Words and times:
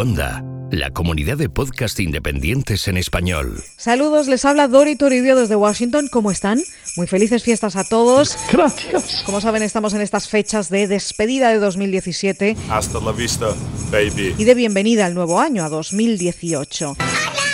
Onda, 0.00 0.42
la 0.70 0.88
comunidad 0.88 1.36
de 1.36 1.50
podcast 1.50 2.00
independientes 2.00 2.88
en 2.88 2.96
español. 2.96 3.62
Saludos, 3.76 4.28
les 4.28 4.46
habla 4.46 4.66
Dori 4.66 4.96
Toribio 4.96 5.36
desde 5.36 5.56
Washington. 5.56 6.08
¿Cómo 6.10 6.30
están? 6.30 6.58
Muy 6.96 7.06
felices 7.06 7.42
fiestas 7.42 7.76
a 7.76 7.84
todos. 7.84 8.34
Gracias. 8.50 9.22
Como 9.26 9.42
saben, 9.42 9.62
estamos 9.62 9.92
en 9.92 10.00
estas 10.00 10.26
fechas 10.26 10.70
de 10.70 10.88
despedida 10.88 11.50
de 11.50 11.58
2017 11.58 12.56
Hasta 12.70 12.98
la 12.98 13.12
vista, 13.12 13.48
baby. 13.92 14.34
y 14.38 14.44
de 14.44 14.54
bienvenida 14.54 15.04
al 15.04 15.12
nuevo 15.12 15.38
año, 15.38 15.64
a 15.64 15.68
2018. 15.68 16.96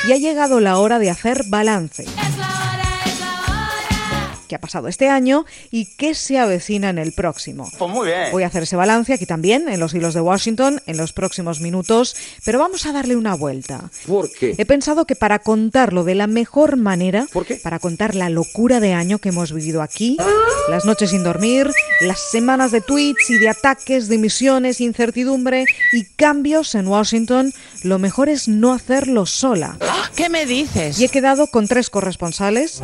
Y 0.07 0.13
ha 0.13 0.17
llegado 0.17 0.61
la 0.61 0.79
hora 0.79 1.01
de 1.01 1.11
hacer 1.11 1.43
balance. 1.49 2.05
¿Qué 4.49 4.55
ha 4.55 4.61
pasado 4.61 4.89
este 4.89 5.09
año 5.09 5.45
y 5.71 5.87
qué 5.97 6.15
se 6.15 6.39
avecina 6.39 6.91
en 6.91 6.99
el 6.99 7.13
próximo? 7.13 7.71
Pues 7.79 7.91
muy 7.91 8.07
bien. 8.09 8.31
Voy 8.33 8.43
a 8.43 8.47
hacer 8.47 8.63
ese 8.63 8.77
balance 8.77 9.13
aquí 9.13 9.27
también, 9.27 9.69
en 9.69 9.81
los 9.81 9.95
hilos 9.95 10.15
de 10.15 10.21
Washington, 10.21 10.81
en 10.87 10.97
los 10.97 11.13
próximos 11.13 11.61
minutos, 11.61 12.17
pero 12.45 12.59
vamos 12.59 12.87
a 12.87 12.93
darle 12.93 13.17
una 13.17 13.35
vuelta. 13.35 13.91
¿Por 14.07 14.31
qué? 14.31 14.55
He 14.59 14.65
pensado 14.67 15.05
que 15.07 15.17
para 15.17 15.39
contarlo 15.41 16.05
de 16.05 16.15
la 16.15 16.27
mejor 16.27 16.77
manera, 16.77 17.27
¿Por 17.33 17.45
qué? 17.47 17.57
para 17.57 17.79
contar 17.79 18.15
la 18.15 18.31
locura 18.31 18.81
de 18.81 18.93
año 18.93 19.19
que 19.19 19.31
hemos 19.31 19.53
vivido 19.53 19.83
aquí, 19.83 20.17
las 20.69 20.85
noches 20.85 21.11
sin 21.11 21.25
dormir, 21.25 21.71
las 22.01 22.21
semanas 22.31 22.71
de 22.71 22.81
tweets 22.81 23.31
y 23.31 23.39
de 23.39 23.49
ataques, 23.49 24.09
de 24.09 24.19
misiones, 24.19 24.81
incertidumbre 24.81 25.65
y 25.93 26.05
cambios 26.17 26.75
en 26.75 26.87
Washington, 26.87 27.53
lo 27.83 27.99
mejor 27.99 28.29
es 28.29 28.49
no 28.49 28.73
hacerlo 28.73 29.27
sola. 29.27 29.77
¿Qué 30.15 30.29
me 30.29 30.47
dices? 30.47 30.99
Y 30.99 31.05
he 31.05 31.09
quedado 31.09 31.47
con 31.49 31.69
tres 31.69 31.91
corresponsales 31.91 32.81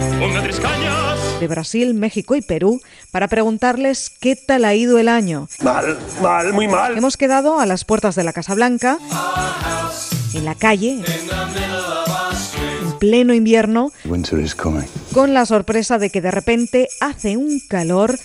de 1.43 1.49
Brasil, 1.49 1.93
México 1.93 2.37
y 2.37 2.41
Perú 2.41 2.81
para 3.11 3.27
preguntarles 3.27 4.11
qué 4.11 4.37
tal 4.37 4.65
ha 4.65 4.77
ido 4.77 4.99
el 4.99 5.09
año. 5.09 5.49
Mal, 5.61 5.99
mal, 6.23 6.53
muy 6.53 6.69
mal. 6.69 6.97
Hemos 6.97 7.17
quedado 7.17 7.59
a 7.59 7.67
las 7.67 7.85
puertas 7.85 8.15
de 8.15 8.23
la 8.23 8.33
Casa 8.33 8.55
Blanca, 8.55 8.99
en 10.35 10.45
la 10.45 10.55
calle, 10.55 11.03
en 12.83 12.99
pleno 13.01 13.35
invierno, 13.35 13.91
con 15.13 15.35
la 15.35 15.45
sorpresa 15.45 15.99
de 15.99 16.11
que 16.11 16.21
de 16.21 16.31
repente 16.31 16.89
hace 17.01 17.37
un 17.37 17.59
calor 17.69 18.17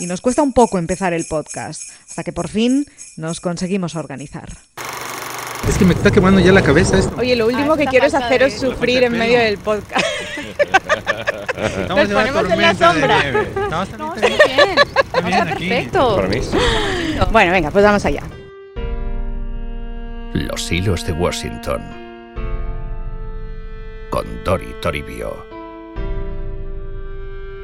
y 0.00 0.06
nos 0.06 0.20
cuesta 0.20 0.42
un 0.42 0.52
poco 0.52 0.78
empezar 0.78 1.12
el 1.12 1.26
podcast, 1.26 1.90
hasta 2.08 2.24
que 2.24 2.32
por 2.32 2.48
fin 2.48 2.86
nos 3.16 3.40
conseguimos 3.40 3.94
organizar. 3.94 4.48
Es 5.68 5.78
que 5.78 5.84
me 5.84 5.94
está 5.94 6.10
quemando 6.10 6.40
ya 6.40 6.52
la 6.52 6.62
cabeza 6.62 6.98
esto. 6.98 7.14
Oye, 7.18 7.36
lo 7.36 7.46
último 7.46 7.76
que 7.76 7.86
quiero 7.86 8.06
es 8.06 8.14
haceros 8.14 8.52
sufrir 8.54 9.04
en 9.04 9.12
medio 9.16 9.38
del 9.38 9.58
podcast. 9.58 10.04
Estamos 11.56 12.08
nos 12.08 12.22
ponemos 12.22 12.50
en 12.50 12.60
la 12.60 12.74
sombra. 12.74 13.18
No, 13.70 13.82
está 13.82 13.96
bien, 13.96 13.98
No, 13.98 14.14
está 14.14 14.26
está 14.26 14.26
bien. 14.26 14.38
bien. 14.56 14.78
Está 14.96 15.20
bien 15.20 15.48
aquí. 15.48 15.68
perfecto. 15.68 16.16
Bueno, 17.30 17.52
venga, 17.52 17.70
pues 17.70 17.84
vamos 17.84 18.04
allá. 18.04 18.22
Los 20.34 20.72
hilos 20.72 21.06
de 21.06 21.12
Washington. 21.12 21.82
Con 24.10 24.26
Dori 24.44 24.74
Toribio. 24.80 25.51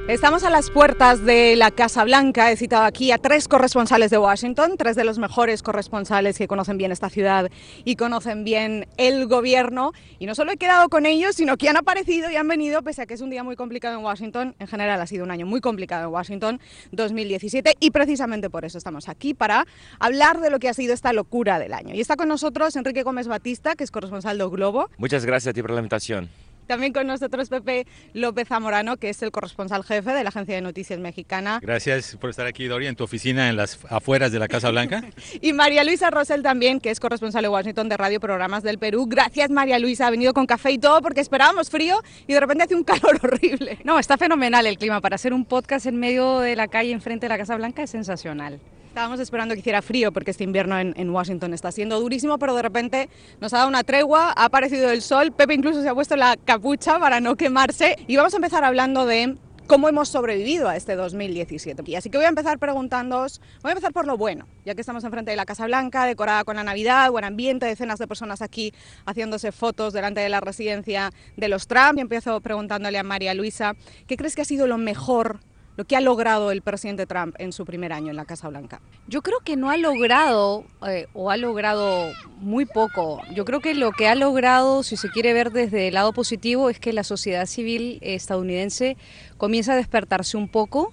Estamos 0.08 0.42
a 0.42 0.48
las 0.48 0.70
puertas 0.70 1.22
de 1.22 1.54
la 1.54 1.70
Casa 1.70 2.02
Blanca. 2.02 2.50
He 2.50 2.56
citado 2.56 2.84
aquí 2.84 3.12
a 3.12 3.18
tres 3.18 3.46
corresponsales 3.46 4.10
de 4.10 4.16
Washington, 4.16 4.76
tres 4.78 4.96
de 4.96 5.04
los 5.04 5.18
mejores 5.18 5.62
corresponsales 5.62 6.38
que 6.38 6.48
conocen 6.48 6.78
bien 6.78 6.92
esta 6.92 7.10
ciudad 7.10 7.50
y 7.84 7.96
conocen 7.96 8.42
bien 8.42 8.86
el 8.96 9.26
gobierno. 9.26 9.92
Y 10.18 10.24
no 10.24 10.34
solo 10.34 10.52
he 10.52 10.56
quedado 10.56 10.88
con 10.88 11.04
ellos, 11.04 11.36
sino 11.36 11.58
que 11.58 11.68
han 11.68 11.76
aparecido 11.76 12.30
y 12.30 12.36
han 12.36 12.48
venido, 12.48 12.80
pese 12.80 13.02
a 13.02 13.06
que 13.06 13.12
es 13.12 13.20
un 13.20 13.28
día 13.28 13.44
muy 13.44 13.54
complicado 13.54 13.98
en 13.98 14.02
Washington. 14.02 14.54
En 14.58 14.66
general 14.66 14.98
ha 14.98 15.06
sido 15.06 15.24
un 15.24 15.30
año 15.30 15.44
muy 15.44 15.60
complicado 15.60 16.06
en 16.06 16.14
Washington, 16.14 16.58
2017. 16.92 17.74
Y 17.78 17.90
precisamente 17.90 18.48
por 18.48 18.64
eso 18.64 18.78
estamos 18.78 19.10
aquí, 19.10 19.34
para 19.34 19.66
hablar 19.98 20.40
de 20.40 20.48
lo 20.48 20.58
que 20.58 20.70
ha 20.70 20.74
sido 20.74 20.94
esta 20.94 21.12
locura 21.12 21.58
del 21.58 21.74
año. 21.74 21.94
Y 21.94 22.00
está 22.00 22.16
con 22.16 22.28
nosotros 22.28 22.74
Enrique 22.76 23.02
Gómez 23.02 23.28
Batista, 23.28 23.76
que 23.76 23.84
es 23.84 23.90
corresponsal 23.90 24.38
de 24.38 24.46
Globo. 24.46 24.88
Muchas 24.96 25.26
gracias 25.26 25.50
a 25.50 25.52
ti 25.52 25.60
por 25.60 25.72
la 25.72 25.80
invitación. 25.80 26.30
También 26.68 26.92
con 26.92 27.06
nosotros 27.06 27.48
Pepe 27.48 27.86
López 28.12 28.46
Zamorano, 28.46 28.98
que 28.98 29.08
es 29.08 29.22
el 29.22 29.30
corresponsal 29.30 29.82
jefe 29.84 30.12
de 30.12 30.22
la 30.22 30.28
agencia 30.28 30.54
de 30.54 30.60
noticias 30.60 31.00
mexicana. 31.00 31.60
Gracias 31.62 32.16
por 32.20 32.28
estar 32.28 32.46
aquí, 32.46 32.66
Dori, 32.66 32.86
en 32.86 32.94
tu 32.94 33.04
oficina 33.04 33.48
en 33.48 33.56
las 33.56 33.78
afueras 33.88 34.32
de 34.32 34.38
la 34.38 34.48
Casa 34.48 34.70
Blanca. 34.70 35.02
Y 35.40 35.52
María 35.52 35.84
Luisa 35.84 36.10
Rosell 36.10 36.42
también, 36.42 36.80
que 36.80 36.90
es 36.90 37.00
corresponsal 37.00 37.42
de 37.42 37.48
Washington 37.48 37.88
de 37.88 37.96
Radio 37.96 38.20
Programas 38.20 38.62
del 38.62 38.78
Perú. 38.78 39.06
Gracias 39.08 39.50
María 39.50 39.78
Luisa, 39.78 40.06
ha 40.06 40.10
venido 40.10 40.34
con 40.34 40.46
café 40.46 40.72
y 40.72 40.78
todo 40.78 41.00
porque 41.00 41.20
esperábamos 41.20 41.70
frío 41.70 42.02
y 42.26 42.34
de 42.34 42.40
repente 42.40 42.64
hace 42.64 42.74
un 42.74 42.84
calor 42.84 43.18
horrible. 43.22 43.78
No, 43.84 43.98
está 43.98 44.18
fenomenal 44.18 44.66
el 44.66 44.76
clima. 44.76 45.00
Para 45.00 45.14
hacer 45.14 45.32
un 45.32 45.46
podcast 45.46 45.86
en 45.86 45.96
medio 45.96 46.40
de 46.40 46.54
la 46.54 46.68
calle, 46.68 46.92
enfrente 46.92 47.26
de 47.26 47.30
la 47.30 47.38
Casa 47.38 47.56
Blanca, 47.56 47.82
es 47.82 47.90
sensacional. 47.90 48.60
Estábamos 48.88 49.20
esperando 49.20 49.54
que 49.54 49.60
hiciera 49.60 49.80
frío 49.80 50.12
porque 50.12 50.32
este 50.32 50.44
invierno 50.44 50.78
en, 50.78 51.10
Washington 51.10 51.54
está 51.54 51.70
siendo 51.70 52.00
durísimo, 52.00 52.38
pero 52.38 52.54
de 52.56 52.62
repente 52.62 53.08
nos 53.40 53.52
ha 53.52 53.58
dado 53.58 53.68
una 53.68 53.84
tregua, 53.84 54.32
ha 54.36 54.46
aparecido 54.46 54.90
el 54.90 55.02
sol, 55.02 55.30
Pepe 55.30 55.54
incluso 55.54 55.82
se 55.82 55.88
ha 55.88 55.94
puesto 55.94 56.16
la 56.16 56.36
capucha 56.36 56.98
para 56.98 57.20
no 57.20 57.36
quemarse 57.36 57.96
y 58.08 58.16
vamos 58.16 58.32
a 58.32 58.38
empezar 58.38 58.64
hablando 58.64 59.06
de 59.06 59.36
cómo 59.68 59.88
hemos 59.88 60.08
sobrevivido 60.08 60.68
a 60.68 60.76
este 60.76 60.96
2017. 60.96 61.82
Y 61.86 61.94
así 61.94 62.08
que 62.10 62.16
voy 62.16 62.24
a 62.24 62.30
empezar 62.30 62.58
preguntándoos, 62.58 63.40
voy 63.62 63.68
a 63.68 63.72
empezar 63.72 63.92
por 63.92 64.06
lo 64.06 64.16
bueno, 64.16 64.48
ya 64.64 64.74
que 64.74 64.80
estamos 64.80 65.04
enfrente 65.04 65.30
de 65.30 65.36
la 65.36 65.44
Casa 65.44 65.66
Blanca, 65.66 66.06
decorada 66.06 66.42
con 66.42 66.56
la 66.56 66.64
Navidad, 66.64 67.10
buen 67.10 67.24
ambiente, 67.24 67.66
decenas 67.66 67.98
de 67.98 68.08
personas 68.08 68.42
aquí 68.42 68.72
haciéndose 69.04 69.52
fotos 69.52 69.92
delante 69.92 70.20
de 70.22 70.30
la 70.30 70.40
residencia 70.40 71.12
de 71.36 71.48
los 71.48 71.68
Trump. 71.68 71.98
Y 71.98 72.00
empiezo 72.00 72.40
preguntándole 72.40 72.98
a 72.98 73.02
María 73.02 73.34
Luisa, 73.34 73.74
¿qué 74.06 74.16
crees 74.16 74.34
que 74.34 74.42
ha 74.42 74.46
sido 74.46 74.66
lo 74.66 74.78
mejor 74.78 75.40
lo 75.78 75.84
que 75.84 75.94
ha 75.94 76.00
logrado 76.00 76.50
el 76.50 76.60
presidente 76.60 77.06
Trump 77.06 77.36
en 77.38 77.52
su 77.52 77.64
primer 77.64 77.92
año 77.92 78.10
en 78.10 78.16
la 78.16 78.24
Casa 78.24 78.48
Blanca. 78.48 78.80
Yo 79.06 79.22
creo 79.22 79.38
que 79.44 79.54
no 79.54 79.70
ha 79.70 79.76
logrado, 79.76 80.64
eh, 80.84 81.06
o 81.12 81.30
ha 81.30 81.36
logrado 81.36 82.10
muy 82.40 82.66
poco. 82.66 83.22
Yo 83.32 83.44
creo 83.44 83.60
que 83.60 83.74
lo 83.74 83.92
que 83.92 84.08
ha 84.08 84.16
logrado, 84.16 84.82
si 84.82 84.96
se 84.96 85.08
quiere 85.08 85.32
ver 85.32 85.52
desde 85.52 85.86
el 85.86 85.94
lado 85.94 86.12
positivo, 86.12 86.68
es 86.68 86.80
que 86.80 86.92
la 86.92 87.04
sociedad 87.04 87.46
civil 87.46 88.00
estadounidense 88.02 88.96
comienza 89.36 89.74
a 89.74 89.76
despertarse 89.76 90.36
un 90.36 90.48
poco. 90.48 90.92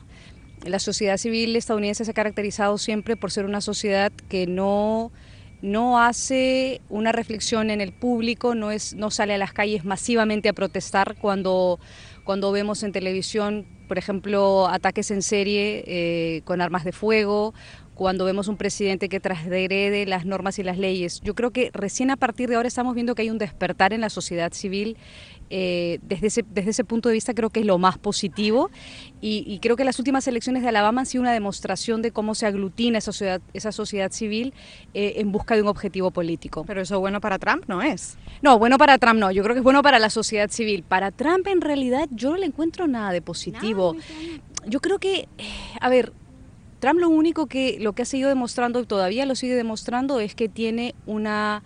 La 0.63 0.77
sociedad 0.77 1.17
civil 1.17 1.55
estadounidense 1.55 2.05
se 2.05 2.11
ha 2.11 2.13
caracterizado 2.13 2.77
siempre 2.77 3.17
por 3.17 3.31
ser 3.31 3.45
una 3.45 3.61
sociedad 3.61 4.11
que 4.29 4.45
no 4.45 5.11
no 5.63 5.99
hace 5.99 6.81
una 6.89 7.11
reflexión 7.11 7.71
en 7.71 7.81
el 7.81 7.91
público, 7.91 8.53
no, 8.53 8.69
es, 8.69 8.93
no 8.93 9.09
sale 9.09 9.33
a 9.33 9.39
las 9.39 9.51
calles 9.51 9.83
masivamente 9.83 10.47
a 10.47 10.53
protestar 10.53 11.15
cuando, 11.15 11.79
cuando 12.23 12.51
vemos 12.51 12.83
en 12.83 12.91
televisión, 12.91 13.65
por 13.87 13.97
ejemplo, 13.97 14.67
ataques 14.67 15.11
en 15.11 15.21
serie 15.21 15.83
eh, 15.87 16.41
con 16.43 16.61
armas 16.61 16.83
de 16.83 16.91
fuego, 16.91 17.53
cuando 17.95 18.25
vemos 18.25 18.47
un 18.47 18.57
presidente 18.57 19.09
que 19.09 19.19
transgrede 19.19 20.05
las 20.05 20.25
normas 20.25 20.59
y 20.59 20.63
las 20.63 20.77
leyes. 20.77 21.21
Yo 21.21 21.33
creo 21.33 21.51
que 21.51 21.71
recién 21.73 22.11
a 22.11 22.17
partir 22.17 22.49
de 22.49 22.55
ahora 22.55 22.67
estamos 22.67 22.93
viendo 22.93 23.15
que 23.15 23.23
hay 23.23 23.29
un 23.29 23.37
despertar 23.37 23.93
en 23.93 24.01
la 24.01 24.09
sociedad 24.09 24.53
civil. 24.53 24.97
Eh, 25.51 25.99
desde, 26.01 26.27
ese, 26.27 26.45
desde 26.49 26.71
ese 26.71 26.83
punto 26.83 27.07
de 27.07 27.13
vista 27.13 27.35
creo 27.35 27.51
que 27.51 27.59
es 27.59 27.67
lo 27.67 27.77
más 27.77 27.99
positivo 27.99 28.71
y, 29.21 29.43
y, 29.45 29.59
creo 29.59 29.75
que 29.75 29.83
las 29.83 29.99
últimas 29.99 30.27
elecciones 30.27 30.63
de 30.63 30.69
Alabama 30.69 31.01
han 31.01 31.05
sido 31.05 31.21
una 31.21 31.33
demostración 31.33 32.01
de 32.01 32.09
cómo 32.09 32.33
se 32.33 32.47
aglutina 32.47 32.97
esa 32.97 33.11
sociedad, 33.11 33.41
esa 33.53 33.71
sociedad 33.71 34.11
civil 34.11 34.55
eh, 34.95 35.13
en 35.17 35.31
busca 35.31 35.55
de 35.55 35.61
un 35.61 35.67
objetivo 35.67 36.09
político. 36.09 36.63
Pero 36.65 36.81
eso 36.81 36.99
bueno 36.99 37.21
para 37.21 37.37
Trump 37.37 37.65
no 37.67 37.83
es. 37.83 38.17
No, 38.41 38.57
bueno 38.57 38.79
para 38.79 38.97
Trump 38.97 39.19
no, 39.19 39.29
yo 39.31 39.43
creo 39.43 39.53
que 39.53 39.59
es 39.59 39.63
bueno 39.63 39.83
para 39.83 39.99
la 39.99 40.09
sociedad 40.09 40.49
civil. 40.49 40.83
Para 40.83 41.11
Trump 41.11 41.45
en 41.45 41.61
realidad 41.61 42.07
yo 42.09 42.31
no 42.31 42.37
le 42.37 42.47
encuentro 42.47 42.87
nada 42.87 43.11
de 43.11 43.21
positivo. 43.21 43.95
Yo 44.67 44.79
creo 44.79 44.97
que, 44.97 45.29
a 45.79 45.89
ver, 45.89 46.11
Trump 46.79 46.99
lo 46.99 47.09
único 47.09 47.47
que 47.47 47.77
lo 47.79 47.93
que 47.93 48.03
ha 48.03 48.05
seguido 48.05 48.29
demostrando 48.29 48.79
y 48.79 48.85
todavía 48.85 49.25
lo 49.25 49.35
sigue 49.35 49.55
demostrando 49.55 50.19
es 50.19 50.35
que 50.35 50.49
tiene 50.49 50.95
una 51.05 51.63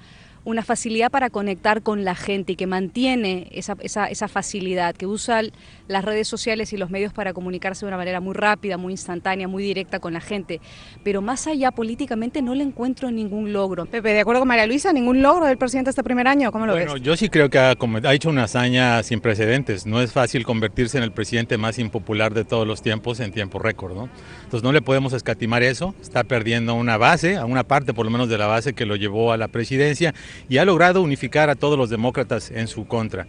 una 0.50 0.64
facilidad 0.64 1.12
para 1.12 1.30
conectar 1.30 1.84
con 1.84 2.04
la 2.04 2.16
gente 2.16 2.54
y 2.54 2.56
que 2.56 2.68
mantiene 2.68 3.48
esa, 3.52 3.78
esa, 3.82 4.08
esa, 4.08 4.28
facilidad, 4.28 4.96
que 4.96 5.06
usa 5.06 5.42
las 5.88 6.04
redes 6.04 6.28
sociales 6.28 6.74
y 6.74 6.78
los 6.78 6.90
medios 6.90 7.14
para 7.14 7.34
comunicarse 7.34 7.86
de 7.86 7.90
una 7.90 7.98
manera 7.98 8.20
muy 8.20 8.34
rápida, 8.34 8.78
muy 8.78 8.94
instantánea, 8.94 9.48
muy 9.48 9.64
directa 9.64 10.00
con 10.00 10.14
la 10.14 10.22
gente. 10.22 10.60
Pero 11.04 11.22
más 11.22 11.46
allá 11.48 11.72
políticamente 11.72 12.42
no 12.42 12.56
le 12.56 12.64
encuentro 12.64 13.12
ningún 13.12 13.54
logro. 13.54 13.86
Pepe, 13.86 14.14
de 14.14 14.22
acuerdo 14.22 14.42
con 14.42 14.48
María 14.48 14.66
Luisa, 14.66 14.92
ningún 14.92 15.22
logro 15.22 15.46
del 15.46 15.58
presidente 15.58 15.92
este 15.92 16.04
primer 16.04 16.28
año, 16.28 16.52
¿cómo 16.52 16.66
lo 16.66 16.74
bueno, 16.74 16.94
ves? 16.94 17.04
Yo 17.04 17.16
sí 17.16 17.30
creo 17.30 17.50
que 17.50 17.60
ha, 17.60 17.72
ha, 17.72 18.14
hecho 18.14 18.30
una 18.30 18.44
hazaña 18.44 19.04
sin 19.04 19.22
precedentes. 19.22 19.86
No 19.86 20.02
es 20.02 20.12
fácil 20.12 20.46
convertirse 20.46 20.98
en 20.98 21.04
el 21.04 21.12
presidente 21.12 21.58
más 21.58 21.78
impopular 21.78 22.34
de 22.34 22.44
todos 22.44 22.68
los 22.68 22.82
tiempos 22.82 23.20
en 23.20 23.32
tiempo 23.32 23.60
récord, 23.60 23.94
¿no? 23.94 24.10
Entonces 24.44 24.64
no 24.64 24.72
le 24.72 24.82
podemos 24.82 25.14
escatimar 25.14 25.62
eso. 25.62 25.94
Está 26.02 26.24
perdiendo 26.24 26.74
una 26.74 26.98
base, 26.98 27.38
a 27.38 27.46
una 27.46 27.64
parte 27.64 27.94
por 27.94 28.06
lo 28.06 28.12
menos 28.12 28.30
de 28.30 28.38
la 28.38 28.48
base 28.48 28.74
que 28.74 28.86
lo 28.86 28.96
llevó 28.96 29.32
a 29.32 29.38
la 29.38 29.48
presidencia 29.48 30.14
y 30.48 30.58
ha 30.58 30.66
logrado 30.66 31.02
unificar 31.02 31.50
a 31.50 31.56
todos 31.56 31.78
los 31.78 31.90
demócratas 31.90 32.52
en 32.52 32.68
su 32.68 32.88
contra. 32.88 33.28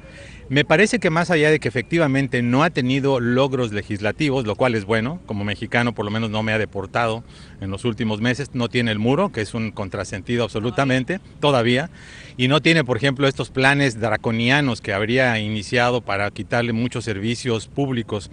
Me 0.51 0.65
parece 0.65 0.99
que 0.99 1.11
más 1.11 1.31
allá 1.31 1.49
de 1.49 1.61
que 1.61 1.69
efectivamente 1.69 2.43
no 2.43 2.65
ha 2.65 2.71
tenido 2.71 3.21
logros 3.21 3.73
legislativos, 3.73 4.47
lo 4.47 4.57
cual 4.57 4.75
es 4.75 4.85
bueno, 4.85 5.21
como 5.27 5.45
mexicano 5.45 5.95
por 5.95 6.05
lo 6.05 6.11
menos 6.11 6.29
no 6.29 6.43
me 6.43 6.53
ha 6.53 6.59
deportado 6.59 7.23
en 7.61 7.71
los 7.71 7.85
últimos 7.85 8.21
meses, 8.21 8.51
no 8.53 8.69
tiene 8.69 8.91
el 8.91 8.99
muro, 8.99 9.31
que 9.31 9.43
es 9.43 9.55
un 9.55 9.71
contrasentido 9.71 10.43
absolutamente, 10.43 11.21
todavía, 11.39 11.91
y 12.37 12.49
no 12.49 12.61
tiene, 12.61 12.83
por 12.83 12.97
ejemplo, 12.97 13.29
estos 13.29 13.51
planes 13.51 14.01
draconianos 14.01 14.81
que 14.81 14.93
habría 14.93 15.39
iniciado 15.39 16.01
para 16.01 16.29
quitarle 16.33 16.73
muchos 16.73 17.05
servicios 17.05 17.69
públicos 17.69 18.29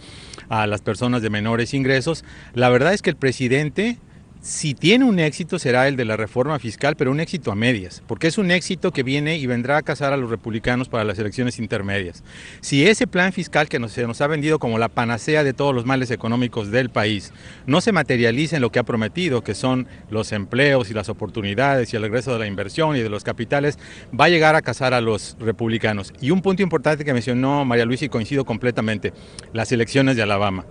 a 0.50 0.66
las 0.66 0.82
personas 0.82 1.22
de 1.22 1.30
menores 1.30 1.76
ingresos. 1.76 2.26
La 2.56 2.70
verdad 2.70 2.96
es 2.96 3.04
que 3.04 3.12
el 3.12 3.16
presidente 3.16 4.00
si 4.42 4.74
tiene 4.74 5.06
un 5.06 5.20
éxito 5.20 5.60
será 5.60 5.88
el 5.88 5.96
de 5.96 6.06
la 6.06 6.18
reforma 6.18 6.60
fiscal, 6.60 6.96
pero 6.96 7.12
un 7.12 7.20
éxito 7.20 7.52
a 7.52 7.56
medias, 7.56 8.04
porque 8.08 8.28
es 8.28 8.38
un 8.38 8.52
éxito 8.52 8.92
que 8.92 9.04
viene 9.04 9.38
y 9.38 9.46
vendrá 9.46 9.78
a 9.78 9.82
casar 9.82 10.14
a 10.14 10.18
los 10.18 10.30
republicanos 10.30 10.90
para 10.90 11.04
las 11.04 11.20
elecciones 11.20 11.60
intermedias. 11.60 12.24
Si 12.62 12.88
ese 12.88 13.08
plan 13.08 13.34
fiscal 13.34 13.68
que 13.70 13.80
nos, 13.80 13.92
se 13.92 14.08
nos 14.08 14.22
ha 14.22 14.28
vendido 14.28 14.60
como 14.60 14.78
la 14.78 14.90
panacea 14.90 15.44
de 15.44 15.54
todos 15.54 15.74
los 15.74 15.86
males 15.86 16.12
económicos 16.12 16.72
del 16.72 16.90
país 16.90 17.34
no 17.66 17.82
se 17.82 17.92
materializa 17.92 18.56
en 18.56 18.62
lo 18.62 18.72
que 18.72 18.80
ha 18.80 18.84
prometido, 18.84 19.44
que 19.44 19.56
son 19.56 19.88
los 20.10 20.32
empleos 20.32 20.90
y 20.90 20.94
las 20.94 21.10
oportunidades 21.10 21.94
y 21.94 21.96
el 21.96 22.04
regreso 22.04 22.34
de 22.34 22.40
la 22.40 22.48
inversión 22.48 22.96
y 22.96 23.02
de 23.02 23.10
los 23.10 23.24
capitales, 23.24 23.78
va 24.18 24.26
a 24.26 24.30
llegar 24.30 24.56
a 24.56 24.62
casar 24.62 24.94
a 24.94 25.02
los 25.02 25.36
republicanos. 25.40 26.14
Y 26.22 26.32
un 26.32 26.42
punto 26.42 26.64
importante 26.64 27.04
que 27.04 27.14
mencionó 27.14 27.66
María 27.66 27.86
Luisa 27.86 28.06
y 28.06 28.10
coincido 28.10 28.46
completamente, 28.46 29.14
las 29.54 29.72
elecciones 29.72 30.16
de 30.16 30.24
Alabama 30.24 30.66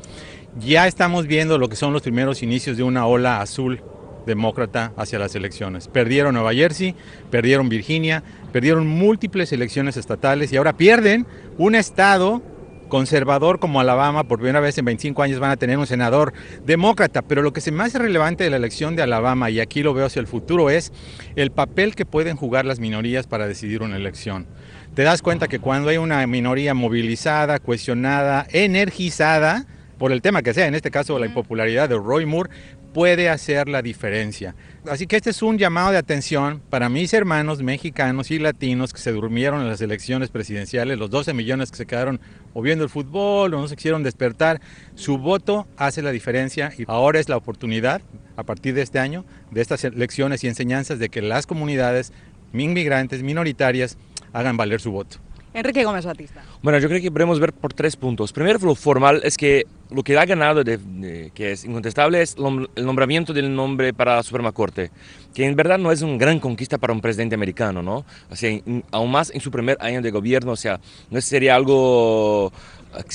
ya 0.59 0.87
estamos 0.87 1.27
viendo 1.27 1.59
lo 1.59 1.69
que 1.69 1.77
son 1.77 1.93
los 1.93 2.03
primeros 2.03 2.43
inicios 2.43 2.77
de 2.77 2.83
una 2.83 3.07
ola 3.07 3.41
azul 3.41 3.83
demócrata 4.27 4.93
hacia 4.97 5.19
las 5.19 5.35
elecciones. 5.35 5.89
Perdieron 5.89 6.35
Nueva 6.35 6.53
Jersey, 6.53 6.95
perdieron 7.31 7.69
Virginia, 7.69 8.23
perdieron 8.53 8.87
múltiples 8.87 9.53
elecciones 9.53 9.97
estatales 9.97 10.53
y 10.53 10.57
ahora 10.57 10.77
pierden 10.77 11.27
un 11.59 11.75
estado 11.75 12.43
conservador 12.89 13.59
como 13.59 13.81
Alabama, 13.81 14.25
por 14.25 14.39
primera 14.39 14.61
vez 14.61 14.79
en 14.79 14.85
25 14.85 15.23
años 15.23 15.41
van 15.41 15.51
a 15.51 15.57
tener 15.57 15.77
un 15.77 15.87
senador 15.87 16.33
demócrata, 16.65 17.23
pero 17.23 17.43
lo 17.43 17.53
que 17.53 17.61
se 17.61 17.73
más 17.73 17.95
relevante 17.95 18.45
de 18.45 18.51
la 18.51 18.57
elección 18.57 18.95
de 18.95 19.03
Alabama, 19.03 19.51
y 19.51 19.59
aquí 19.59 19.83
lo 19.83 19.93
veo 19.93 20.07
hacia 20.07 20.21
el 20.21 20.29
futuro, 20.29 20.71
es 20.71 20.93
el 21.35 21.51
papel 21.51 21.97
que 21.97 22.07
pueden 22.07 22.37
jugar 22.37 22.65
las 22.65 22.79
minorías 22.79 23.27
para 23.27 23.49
decidir 23.49 23.83
una 23.83 23.97
elección. 23.97 24.47
Te 24.95 25.03
das 25.03 25.21
cuenta 25.21 25.49
que 25.49 25.59
cuando 25.59 25.91
hay 25.91 25.99
una 25.99 26.25
minoría 26.29 26.75
movilizada, 26.75 27.59
cuestionada, 27.59 28.47
energizada, 28.53 29.67
por 29.99 30.13
el 30.13 30.23
tema 30.23 30.43
que 30.43 30.55
sea, 30.55 30.67
en 30.67 30.75
este 30.75 30.91
caso 30.91 31.19
la 31.19 31.27
impopularidad 31.27 31.89
de 31.89 31.97
Roy 31.97 32.27
Moore, 32.27 32.51
puede 32.93 33.29
hacer 33.29 33.69
la 33.69 33.83
diferencia. 33.83 34.55
Así 34.89 35.07
que 35.07 35.17
este 35.17 35.31
es 35.31 35.43
un 35.43 35.59
llamado 35.59 35.91
de 35.91 35.99
atención 35.99 36.63
para 36.71 36.89
mis 36.89 37.13
hermanos 37.13 37.63
mexicanos 37.63 38.31
y 38.31 38.39
latinos 38.39 38.93
que 38.93 39.01
se 39.01 39.13
durmieron 39.13 39.61
en 39.61 39.69
las 39.69 39.81
elecciones 39.81 40.31
presidenciales, 40.31 40.99
los 40.99 41.11
12 41.11 41.35
millones 41.35 41.71
que 41.71 41.77
se 41.77 41.87
quedaron 41.87 42.21
o 42.55 42.63
viendo 42.63 42.85
el 42.85 42.91
fútbol 42.91 43.53
o 43.53 43.61
no 43.61 43.69
se 43.69 43.77
quisieron 43.77 44.03
despertar. 44.03 44.61
Su 44.95 45.19
voto 45.19 45.67
hace 45.77 46.01
la 46.01 46.11
diferencia 46.11 46.73
y 46.77 46.85
ahora 46.89 47.21
es 47.21 47.29
la 47.29 47.37
oportunidad, 47.37 48.01
a 48.37 48.45
partir 48.45 48.75
de 48.75 48.83
este 48.83 48.99
año, 48.99 49.25
de 49.51 49.61
estas 49.61 49.85
lecciones 49.95 50.43
y 50.45 50.49
enseñanzas 50.49 50.99
de 50.99 51.09
que 51.09 51.21
las 51.21 51.47
comunidades 51.47 52.13
inmigrantes, 52.55 53.23
minoritarias, 53.23 53.99
hagan 54.33 54.57
valer 54.57 54.81
su 54.81 54.93
voto. 54.93 55.19
Enrique 55.57 55.85
Gómez 55.85 56.05
Batista. 56.05 56.43
Bueno, 56.63 56.79
yo 56.79 56.89
creo 56.89 57.01
que 57.01 57.11
podemos 57.11 57.41
ver 57.41 57.53
por 57.55 57.73
tres 57.73 57.97
puntos. 57.97 58.33
Primero, 58.33 58.59
lo 58.59 58.75
formal 58.75 59.23
es 59.25 59.39
que 59.39 59.65
lo 59.91 60.03
que 60.03 60.19
ha 60.19 60.25
ganado, 60.25 60.65
de, 60.65 61.31
que 61.35 61.53
es 61.53 61.65
incontestable, 61.65 62.23
es 62.23 62.37
el 62.37 62.85
nombramiento 62.85 63.33
del 63.33 63.55
nombre 63.55 63.93
para 63.93 64.17
la 64.17 64.23
Suprema 64.23 64.53
Corte, 64.53 64.91
que 65.35 65.45
en 65.45 65.55
verdad 65.55 65.79
no 65.79 65.93
es 65.93 66.03
una 66.03 66.17
gran 66.17 66.41
conquista 66.41 66.79
para 66.79 66.93
un 66.93 67.01
presidente 67.01 67.35
americano, 67.35 67.83
¿no? 67.83 68.05
O 68.31 68.37
sea, 68.37 68.59
aún 68.91 69.11
más 69.11 69.31
en 69.31 69.41
su 69.41 69.51
primer 69.51 69.77
año 69.81 70.03
de 70.03 70.11
gobierno, 70.11 70.53
o 70.53 70.57
sea, 70.57 70.81
no 71.11 71.21
sería 71.21 71.55
algo 71.55 72.53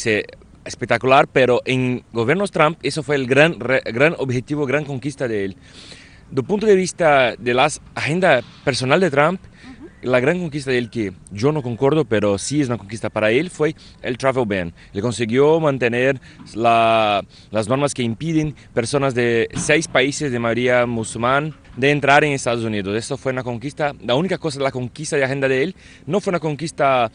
eh, 0.05 0.23
espectacular, 0.65 1.27
pero 1.27 1.61
en 1.65 2.03
gobiernos 2.13 2.51
Trump 2.51 2.77
eso 2.83 3.03
fue 3.03 3.15
el 3.15 3.27
gran, 3.27 3.57
gran 3.59 4.15
objetivo, 4.17 4.65
gran 4.65 4.85
conquista 4.85 5.27
de 5.27 5.45
él. 5.45 5.57
El 6.35 6.43
punto 6.43 6.65
de 6.65 6.75
vista 6.75 7.35
de 7.37 7.53
la 7.53 7.69
agenda 7.93 8.41
personal 8.63 9.01
de 9.01 9.11
Trump, 9.11 9.41
la 10.01 10.19
gran 10.19 10.39
conquista 10.39 10.71
de 10.71 10.77
él 10.77 10.89
que 10.89 11.13
yo 11.31 11.51
no 11.51 11.61
concordo, 11.61 12.05
pero 12.05 12.37
sí 12.37 12.61
es 12.61 12.67
una 12.67 12.77
conquista 12.77 13.09
para 13.09 13.31
él, 13.31 13.49
fue 13.49 13.75
el 14.01 14.17
travel 14.17 14.45
ban. 14.45 14.73
Le 14.93 15.01
consiguió 15.01 15.59
mantener 15.59 16.19
las 16.55 17.23
normas 17.67 17.93
que 17.93 18.03
impiden 18.03 18.55
personas 18.73 19.13
de 19.13 19.49
seis 19.55 19.87
países 19.87 20.31
de 20.31 20.39
mayoría 20.39 20.85
musulmán 20.85 21.53
de 21.77 21.91
entrar 21.91 22.23
en 22.23 22.33
Estados 22.33 22.63
Unidos. 22.63 22.95
Eso 22.95 23.17
fue 23.17 23.31
una 23.31 23.43
conquista, 23.43 23.93
la 24.03 24.15
única 24.15 24.37
cosa, 24.37 24.59
la 24.59 24.71
conquista 24.71 25.15
de 25.15 25.23
agenda 25.23 25.47
de 25.47 25.63
él, 25.63 25.75
no 26.05 26.19
fue 26.19 26.31
una 26.31 26.39
conquista 26.39 27.11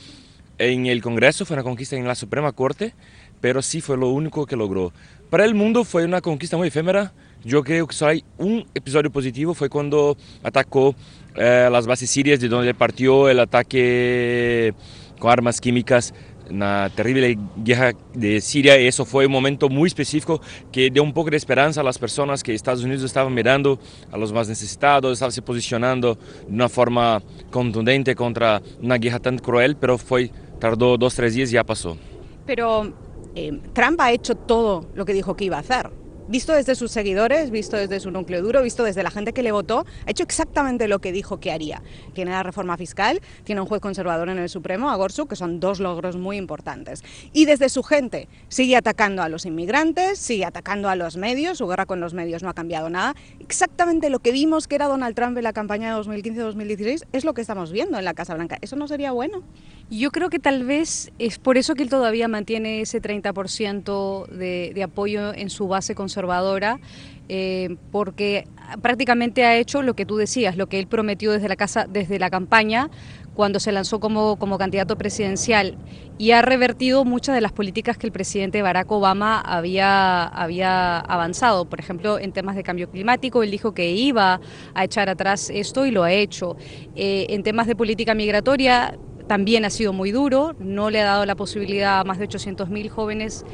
en 0.58 0.86
el 0.86 1.02
Congreso, 1.02 1.44
fue 1.44 1.54
una 1.54 1.64
conquista 1.64 1.96
en 1.96 2.06
la 2.06 2.14
Suprema 2.14 2.52
Corte, 2.52 2.94
pero 3.40 3.60
sí 3.62 3.80
fue 3.80 3.96
lo 3.96 4.08
único 4.08 4.46
que 4.46 4.56
logró. 4.56 4.92
Para 5.28 5.44
el 5.44 5.54
mundo 5.54 5.84
fue 5.84 6.04
una 6.04 6.20
conquista 6.20 6.56
muy 6.56 6.68
efímera. 6.68 7.12
Yo 7.46 7.62
creo 7.62 7.86
que 7.86 7.94
solo 7.94 8.10
hay 8.10 8.24
un 8.38 8.66
episodio 8.74 9.08
positivo, 9.08 9.54
fue 9.54 9.68
cuando 9.68 10.16
atacó 10.42 10.96
eh, 11.36 11.68
las 11.70 11.86
bases 11.86 12.10
sirias 12.10 12.40
de 12.40 12.48
donde 12.48 12.74
partió 12.74 13.28
el 13.28 13.38
ataque 13.38 14.74
con 15.20 15.30
armas 15.30 15.60
químicas 15.60 16.12
una 16.50 16.90
terrible 16.90 17.38
guerra 17.56 17.92
de 18.14 18.40
Siria 18.40 18.80
y 18.80 18.88
eso 18.88 19.04
fue 19.04 19.26
un 19.26 19.32
momento 19.32 19.68
muy 19.68 19.86
específico 19.86 20.40
que 20.72 20.90
dio 20.90 21.04
un 21.04 21.12
poco 21.12 21.30
de 21.30 21.36
esperanza 21.36 21.82
a 21.82 21.84
las 21.84 21.98
personas 21.98 22.42
que 22.42 22.52
Estados 22.52 22.82
Unidos 22.82 23.04
estaban 23.04 23.32
mirando 23.32 23.78
a 24.10 24.18
los 24.18 24.32
más 24.32 24.48
necesitados, 24.48 25.12
estaba 25.12 25.30
se 25.30 25.42
posicionando 25.42 26.16
de 26.48 26.52
una 26.52 26.68
forma 26.68 27.22
contundente 27.50 28.16
contra 28.16 28.60
una 28.82 28.98
guerra 28.98 29.20
tan 29.20 29.38
cruel, 29.38 29.76
pero 29.76 29.98
fue, 29.98 30.32
tardó 30.58 30.96
dos, 30.96 31.14
tres 31.14 31.34
días 31.34 31.50
y 31.50 31.54
ya 31.54 31.64
pasó. 31.64 31.96
Pero 32.44 32.92
eh, 33.36 33.60
Trump 33.72 34.00
ha 34.00 34.10
hecho 34.10 34.34
todo 34.34 34.86
lo 34.94 35.04
que 35.04 35.12
dijo 35.12 35.36
que 35.36 35.44
iba 35.44 35.58
a 35.58 35.60
hacer 35.60 36.05
visto 36.28 36.52
desde 36.52 36.74
sus 36.74 36.90
seguidores, 36.90 37.50
visto 37.50 37.76
desde 37.76 38.00
su 38.00 38.10
núcleo 38.10 38.42
duro, 38.42 38.62
visto 38.62 38.84
desde 38.84 39.02
la 39.02 39.10
gente 39.10 39.32
que 39.32 39.42
le 39.42 39.52
votó, 39.52 39.84
ha 40.06 40.10
hecho 40.10 40.24
exactamente 40.24 40.88
lo 40.88 40.98
que 40.98 41.12
dijo 41.12 41.38
que 41.38 41.52
haría. 41.52 41.82
Tiene 42.14 42.32
la 42.32 42.42
reforma 42.42 42.76
fiscal, 42.76 43.20
tiene 43.44 43.60
un 43.60 43.66
juez 43.66 43.80
conservador 43.80 44.28
en 44.28 44.38
el 44.38 44.48
Supremo, 44.48 44.90
a 44.90 44.96
Gorsu, 44.96 45.26
que 45.26 45.36
son 45.36 45.60
dos 45.60 45.80
logros 45.80 46.16
muy 46.16 46.36
importantes. 46.36 47.02
Y 47.32 47.44
desde 47.44 47.68
su 47.68 47.82
gente 47.82 48.28
sigue 48.48 48.76
atacando 48.76 49.22
a 49.22 49.28
los 49.28 49.46
inmigrantes, 49.46 50.18
sigue 50.18 50.44
atacando 50.44 50.88
a 50.88 50.96
los 50.96 51.16
medios, 51.16 51.58
su 51.58 51.66
guerra 51.66 51.86
con 51.86 52.00
los 52.00 52.14
medios 52.14 52.42
no 52.42 52.48
ha 52.48 52.54
cambiado 52.54 52.90
nada. 52.90 53.14
Exactamente 53.38 54.10
lo 54.10 54.18
que 54.18 54.32
vimos 54.32 54.66
que 54.66 54.74
era 54.74 54.88
Donald 54.88 55.14
Trump 55.14 55.36
en 55.38 55.44
la 55.44 55.52
campaña 55.52 55.94
de 55.94 56.02
2015-2016 56.02 57.06
es 57.12 57.24
lo 57.24 57.34
que 57.34 57.40
estamos 57.40 57.72
viendo 57.72 57.98
en 57.98 58.04
la 58.04 58.14
Casa 58.14 58.34
Blanca. 58.34 58.58
¿Eso 58.60 58.76
no 58.76 58.88
sería 58.88 59.12
bueno? 59.12 59.42
Yo 59.88 60.10
creo 60.10 60.30
que 60.30 60.40
tal 60.40 60.64
vez 60.64 61.12
es 61.20 61.38
por 61.38 61.56
eso 61.58 61.74
que 61.74 61.84
él 61.84 61.88
todavía 61.88 62.26
mantiene 62.26 62.80
ese 62.80 63.00
30% 63.00 64.26
de, 64.26 64.72
de 64.74 64.82
apoyo 64.82 65.32
en 65.32 65.48
su 65.48 65.68
base 65.68 65.94
conservadora 65.94 66.15
conservadora, 66.16 66.80
eh, 67.28 67.76
porque 67.92 68.46
prácticamente 68.80 69.44
ha 69.44 69.56
hecho 69.56 69.82
lo 69.82 69.94
que 69.94 70.06
tú 70.06 70.16
decías, 70.16 70.56
lo 70.56 70.66
que 70.68 70.78
él 70.78 70.86
prometió 70.86 71.32
desde 71.32 71.48
la 71.48 71.56
casa, 71.56 71.86
desde 71.88 72.18
la 72.18 72.30
campaña 72.30 72.88
cuando 73.34 73.60
se 73.60 73.70
lanzó 73.70 74.00
como, 74.00 74.36
como 74.38 74.56
candidato 74.56 74.96
presidencial 74.96 75.76
y 76.16 76.30
ha 76.30 76.40
revertido 76.40 77.04
muchas 77.04 77.34
de 77.34 77.42
las 77.42 77.52
políticas 77.52 77.98
que 77.98 78.06
el 78.06 78.12
presidente 78.12 78.62
Barack 78.62 78.90
Obama 78.90 79.42
había, 79.42 80.24
había 80.24 81.00
avanzado. 81.00 81.66
Por 81.66 81.78
ejemplo, 81.78 82.18
en 82.18 82.32
temas 82.32 82.56
de 82.56 82.62
cambio 82.62 82.88
climático, 82.88 83.42
él 83.42 83.50
dijo 83.50 83.74
que 83.74 83.90
iba 83.90 84.40
a 84.72 84.84
echar 84.84 85.10
atrás 85.10 85.50
esto 85.50 85.84
y 85.84 85.90
lo 85.90 86.02
ha 86.02 86.12
hecho. 86.12 86.56
Eh, 86.94 87.26
en 87.28 87.42
temas 87.42 87.66
de 87.66 87.76
política 87.76 88.14
migratoria, 88.14 88.96
también 89.26 89.64
ha 89.64 89.70
sido 89.70 89.92
muy 89.92 90.12
duro, 90.12 90.54
no 90.58 90.90
le 90.90 91.00
ha 91.00 91.04
dado 91.04 91.26
la 91.26 91.34
posibilidad 91.34 92.00
a 92.00 92.04
más 92.04 92.18
de 92.18 92.28
800.000 92.28 92.88
jóvenes 92.88 93.44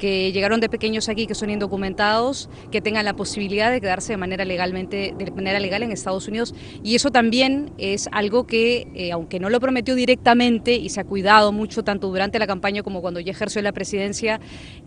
que 0.00 0.32
llegaron 0.32 0.58
de 0.60 0.68
pequeños 0.68 1.08
aquí, 1.08 1.26
que 1.26 1.36
son 1.36 1.50
indocumentados, 1.50 2.48
que 2.72 2.80
tengan 2.80 3.04
la 3.04 3.14
posibilidad 3.14 3.70
de 3.70 3.80
quedarse 3.80 4.14
de 4.14 4.16
manera 4.16 4.44
legalmente, 4.44 5.14
de 5.16 5.30
manera 5.30 5.60
legal 5.60 5.82
en 5.84 5.92
Estados 5.92 6.26
Unidos. 6.26 6.54
Y 6.82 6.96
eso 6.96 7.10
también 7.10 7.70
es 7.78 8.08
algo 8.10 8.46
que, 8.46 8.88
eh, 8.94 9.12
aunque 9.12 9.38
no 9.38 9.50
lo 9.50 9.60
prometió 9.60 9.94
directamente 9.94 10.74
y 10.74 10.88
se 10.88 11.00
ha 11.00 11.04
cuidado 11.04 11.52
mucho 11.52 11.84
tanto 11.84 12.08
durante 12.08 12.38
la 12.38 12.46
campaña 12.46 12.82
como 12.82 13.02
cuando 13.02 13.20
ya 13.20 13.30
ejerció 13.30 13.60
la 13.62 13.72
presidencia 13.72 14.40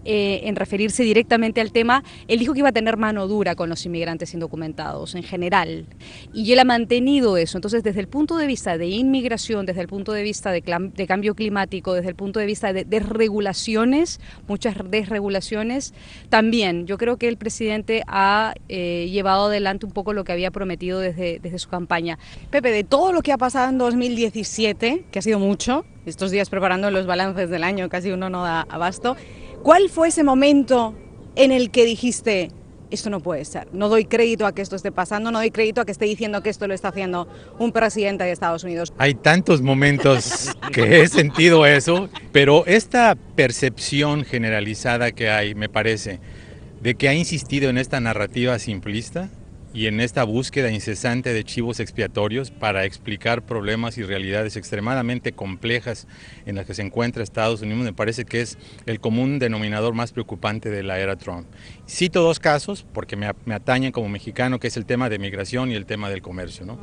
eh, 0.03 0.41
en 0.45 0.55
referirse 0.55 1.03
directamente 1.03 1.61
al 1.61 1.71
tema, 1.71 2.03
él 2.27 2.39
dijo 2.39 2.53
que 2.53 2.59
iba 2.59 2.69
a 2.69 2.73
tener 2.73 2.97
mano 2.97 3.27
dura 3.27 3.55
con 3.55 3.69
los 3.69 3.85
inmigrantes 3.85 4.33
indocumentados 4.33 5.13
en 5.13 5.23
general. 5.23 5.85
Y 6.33 6.51
él 6.51 6.59
ha 6.59 6.65
mantenido 6.65 7.37
eso. 7.37 7.59
Entonces, 7.59 7.83
desde 7.83 7.99
el 7.99 8.07
punto 8.07 8.35
de 8.37 8.47
vista 8.47 8.79
de 8.79 8.87
inmigración, 8.87 9.67
desde 9.67 9.81
el 9.81 9.87
punto 9.87 10.11
de 10.11 10.23
vista 10.23 10.51
de, 10.51 10.63
de 10.95 11.07
cambio 11.07 11.35
climático, 11.35 11.93
desde 11.93 12.09
el 12.09 12.15
punto 12.15 12.39
de 12.39 12.47
vista 12.47 12.73
de 12.73 12.83
desregulaciones, 12.83 14.19
muchas 14.47 14.75
de 14.89 15.02
regulaciones. 15.09 15.93
También 16.29 16.85
yo 16.85 16.97
creo 16.97 17.17
que 17.17 17.27
el 17.27 17.37
presidente 17.37 18.03
ha 18.07 18.53
eh, 18.69 19.09
llevado 19.11 19.45
adelante 19.45 19.85
un 19.85 19.91
poco 19.91 20.13
lo 20.13 20.23
que 20.23 20.31
había 20.31 20.51
prometido 20.51 20.99
desde, 20.99 21.39
desde 21.39 21.59
su 21.59 21.69
campaña. 21.69 22.17
Pepe, 22.49 22.71
de 22.71 22.83
todo 22.83 23.11
lo 23.11 23.21
que 23.21 23.31
ha 23.31 23.37
pasado 23.37 23.69
en 23.69 23.77
2017, 23.77 25.05
que 25.11 25.19
ha 25.19 25.21
sido 25.21 25.39
mucho, 25.39 25.85
estos 26.05 26.31
días 26.31 26.49
preparando 26.49 26.91
los 26.91 27.05
balances 27.05 27.49
del 27.49 27.63
año, 27.63 27.89
casi 27.89 28.11
uno 28.11 28.29
no 28.29 28.43
da 28.43 28.61
abasto, 28.69 29.15
¿cuál 29.61 29.89
fue 29.89 30.09
ese 30.09 30.23
momento 30.23 30.95
en 31.35 31.51
el 31.51 31.71
que 31.71 31.85
dijiste, 31.85 32.51
esto 32.93 33.09
no 33.09 33.19
puede 33.19 33.43
ser. 33.45 33.67
No 33.73 33.89
doy 33.89 34.05
crédito 34.05 34.45
a 34.45 34.53
que 34.53 34.61
esto 34.61 34.75
esté 34.75 34.91
pasando, 34.91 35.31
no 35.31 35.39
doy 35.39 35.51
crédito 35.51 35.81
a 35.81 35.85
que 35.85 35.91
esté 35.91 36.05
diciendo 36.05 36.41
que 36.43 36.49
esto 36.49 36.67
lo 36.67 36.73
está 36.73 36.89
haciendo 36.89 37.27
un 37.59 37.71
presidente 37.71 38.23
de 38.23 38.31
Estados 38.31 38.63
Unidos. 38.63 38.93
Hay 38.97 39.15
tantos 39.15 39.61
momentos 39.61 40.51
que 40.71 41.01
he 41.01 41.07
sentido 41.07 41.65
eso, 41.65 42.09
pero 42.31 42.65
esta 42.65 43.15
percepción 43.35 44.23
generalizada 44.23 45.11
que 45.11 45.29
hay, 45.29 45.55
me 45.55 45.69
parece, 45.69 46.19
de 46.81 46.95
que 46.95 47.09
ha 47.09 47.13
insistido 47.13 47.69
en 47.69 47.77
esta 47.77 47.99
narrativa 47.99 48.59
simplista, 48.59 49.29
y 49.73 49.87
en 49.87 49.99
esta 49.99 50.23
búsqueda 50.23 50.71
incesante 50.71 51.33
de 51.33 51.43
chivos 51.43 51.79
expiatorios 51.79 52.51
para 52.51 52.85
explicar 52.85 53.41
problemas 53.41 53.97
y 53.97 54.03
realidades 54.03 54.55
extremadamente 54.55 55.33
complejas 55.33 56.07
en 56.45 56.55
las 56.55 56.65
que 56.65 56.75
se 56.75 56.83
encuentra 56.83 57.23
Estados 57.23 57.61
Unidos, 57.61 57.83
me 57.83 57.93
parece 57.93 58.25
que 58.25 58.41
es 58.41 58.57
el 58.85 58.99
común 58.99 59.39
denominador 59.39 59.93
más 59.93 60.11
preocupante 60.11 60.69
de 60.69 60.83
la 60.83 60.99
era 60.99 61.15
Trump. 61.15 61.47
Cito 61.87 62.21
dos 62.21 62.39
casos 62.39 62.85
porque 62.93 63.15
me, 63.15 63.25
atañen 63.53 63.91
como 63.91 64.09
mexicano, 64.09 64.59
que 64.59 64.67
es 64.67 64.77
el 64.77 64.85
tema 64.85 65.09
de 65.09 65.17
migración 65.17 65.71
y 65.71 65.75
el 65.75 65.85
tema 65.85 66.09
del 66.09 66.21
comercio. 66.21 66.77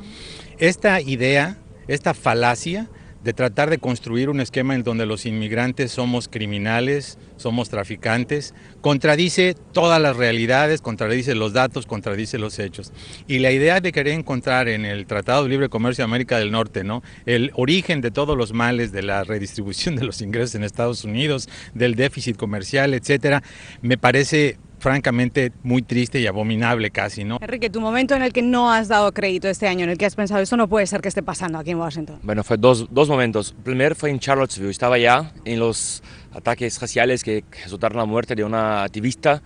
Esta 0.58 1.00
idea, 1.00 1.58
esta 1.86 2.12
falacia, 2.12 2.88
de 3.24 3.32
tratar 3.32 3.70
de 3.70 3.78
construir 3.78 4.30
un 4.30 4.40
esquema 4.40 4.74
en 4.74 4.82
donde 4.82 5.06
los 5.06 5.26
inmigrantes 5.26 5.92
somos 5.92 6.28
criminales, 6.28 7.18
somos 7.36 7.68
traficantes, 7.68 8.54
contradice 8.80 9.54
todas 9.72 10.00
las 10.00 10.16
realidades, 10.16 10.80
contradice 10.80 11.34
los 11.34 11.52
datos, 11.52 11.86
contradice 11.86 12.38
los 12.38 12.58
hechos. 12.58 12.92
Y 13.26 13.38
la 13.40 13.52
idea 13.52 13.80
de 13.80 13.92
querer 13.92 14.14
encontrar 14.14 14.68
en 14.68 14.84
el 14.84 15.06
Tratado 15.06 15.42
de 15.42 15.50
Libre 15.50 15.68
Comercio 15.68 16.02
de 16.02 16.10
América 16.10 16.38
del 16.38 16.50
Norte, 16.50 16.84
¿no? 16.84 17.02
El 17.26 17.50
origen 17.54 18.00
de 18.00 18.10
todos 18.10 18.36
los 18.36 18.52
males 18.52 18.92
de 18.92 19.02
la 19.02 19.24
redistribución 19.24 19.96
de 19.96 20.04
los 20.04 20.20
ingresos 20.22 20.54
en 20.54 20.64
Estados 20.64 21.04
Unidos, 21.04 21.48
del 21.74 21.94
déficit 21.94 22.36
comercial, 22.36 22.94
etcétera, 22.94 23.42
me 23.82 23.98
parece 23.98 24.58
francamente 24.80 25.52
muy 25.62 25.82
triste 25.82 26.20
y 26.20 26.26
abominable 26.26 26.90
casi, 26.90 27.22
¿no? 27.22 27.38
Enrique, 27.40 27.70
tu 27.70 27.80
momento 27.80 28.14
en 28.16 28.22
el 28.22 28.32
que 28.32 28.42
no 28.42 28.72
has 28.72 28.88
dado 28.88 29.12
crédito 29.12 29.46
este 29.48 29.68
año, 29.68 29.84
en 29.84 29.90
el 29.90 29.98
que 29.98 30.06
has 30.06 30.16
pensado, 30.16 30.40
esto 30.40 30.56
no 30.56 30.68
puede 30.68 30.86
ser 30.86 31.00
que 31.00 31.08
esté 31.08 31.22
pasando 31.22 31.58
aquí 31.58 31.70
en 31.70 31.78
Washington. 31.78 32.18
Bueno, 32.22 32.42
fue 32.42 32.56
dos, 32.56 32.88
dos 32.90 33.08
momentos. 33.08 33.54
El 33.58 33.62
primero 33.62 33.94
fue 33.94 34.10
en 34.10 34.18
Charlottesville, 34.18 34.70
estaba 34.70 34.98
ya 34.98 35.32
en 35.44 35.60
los 35.60 36.02
ataques 36.32 36.80
raciales 36.80 37.22
que 37.22 37.44
resultaron 37.62 37.98
la 37.98 38.06
muerte 38.06 38.34
de 38.34 38.42
una 38.42 38.82
activista 38.82 39.42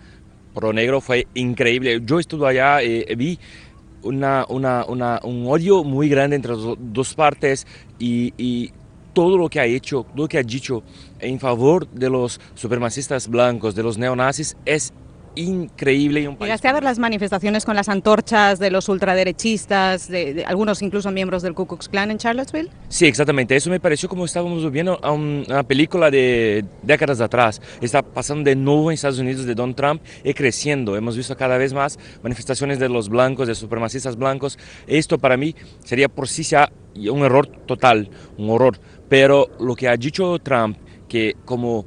pro 0.53 0.71
negro, 0.71 1.01
fue 1.01 1.27
increíble. 1.33 2.01
Yo 2.03 2.17
estuve 2.17 2.47
allá 2.47 2.81
y 2.81 3.03
eh, 3.05 3.15
vi 3.17 3.37
una, 4.03 4.45
una, 4.47 4.85
una, 4.85 5.19
un 5.23 5.45
odio 5.47 5.83
muy 5.83 6.07
grande 6.07 6.37
entre 6.37 6.53
las 6.53 6.61
dos 6.79 7.13
partes 7.13 7.67
y, 7.99 8.33
y 8.37 8.71
todo 9.13 9.37
lo 9.37 9.49
que 9.49 9.59
ha 9.59 9.65
hecho, 9.65 10.03
todo 10.03 10.23
lo 10.23 10.27
que 10.29 10.37
ha 10.37 10.43
dicho 10.43 10.83
en 11.19 11.39
favor 11.39 11.89
de 11.89 12.09
los 12.09 12.39
supremacistas 12.53 13.27
blancos, 13.27 13.75
de 13.75 13.83
los 13.83 13.97
neonazis, 13.97 14.55
es 14.65 14.93
increíble. 15.35 16.21
Y 16.21 16.27
un 16.27 16.35
país 16.37 16.47
¿Llegaste 16.47 16.67
a 16.67 16.73
ver 16.73 16.83
las 16.83 16.99
manifestaciones 16.99 17.65
con 17.65 17.75
las 17.75 17.89
antorchas 17.89 18.59
de 18.59 18.71
los 18.71 18.87
ultraderechistas, 18.89 20.07
de, 20.07 20.33
de 20.33 20.45
algunos 20.45 20.81
incluso 20.81 21.11
miembros 21.11 21.43
del 21.43 21.53
Ku 21.53 21.65
Klux 21.67 21.89
Klan 21.89 22.11
en 22.11 22.17
Charlottesville? 22.17 22.69
Sí, 22.89 23.05
exactamente. 23.05 23.55
Eso 23.55 23.69
me 23.69 23.79
pareció 23.79 24.07
como 24.09 24.25
estábamos 24.25 24.69
viendo 24.71 24.99
a 25.03 25.11
un- 25.11 25.43
una 25.47 25.63
película 25.63 26.09
de 26.11 26.65
décadas 26.83 27.21
atrás. 27.21 27.61
Está 27.81 28.01
pasando 28.01 28.43
de 28.49 28.55
nuevo 28.55 28.91
en 28.91 28.95
Estados 28.95 29.19
Unidos 29.19 29.45
de 29.45 29.55
Donald 29.55 29.75
Trump 29.75 30.01
y 30.23 30.33
creciendo. 30.33 30.95
Hemos 30.95 31.17
visto 31.17 31.35
cada 31.35 31.57
vez 31.57 31.73
más 31.73 31.99
manifestaciones 32.23 32.79
de 32.79 32.89
los 32.89 33.09
blancos, 33.09 33.47
de 33.47 33.55
supremacistas 33.55 34.15
blancos. 34.15 34.57
Esto 34.87 35.17
para 35.17 35.37
mí 35.37 35.55
sería 35.83 36.07
por 36.09 36.27
sí 36.27 36.43
ya 36.43 36.71
un 36.95 37.19
error 37.23 37.47
total, 37.65 38.09
un 38.37 38.49
horror. 38.49 38.79
Pero 39.09 39.49
lo 39.59 39.75
que 39.75 39.87
ha 39.87 39.97
dicho 39.97 40.39
Trump, 40.39 40.77
que 41.07 41.35
como 41.45 41.85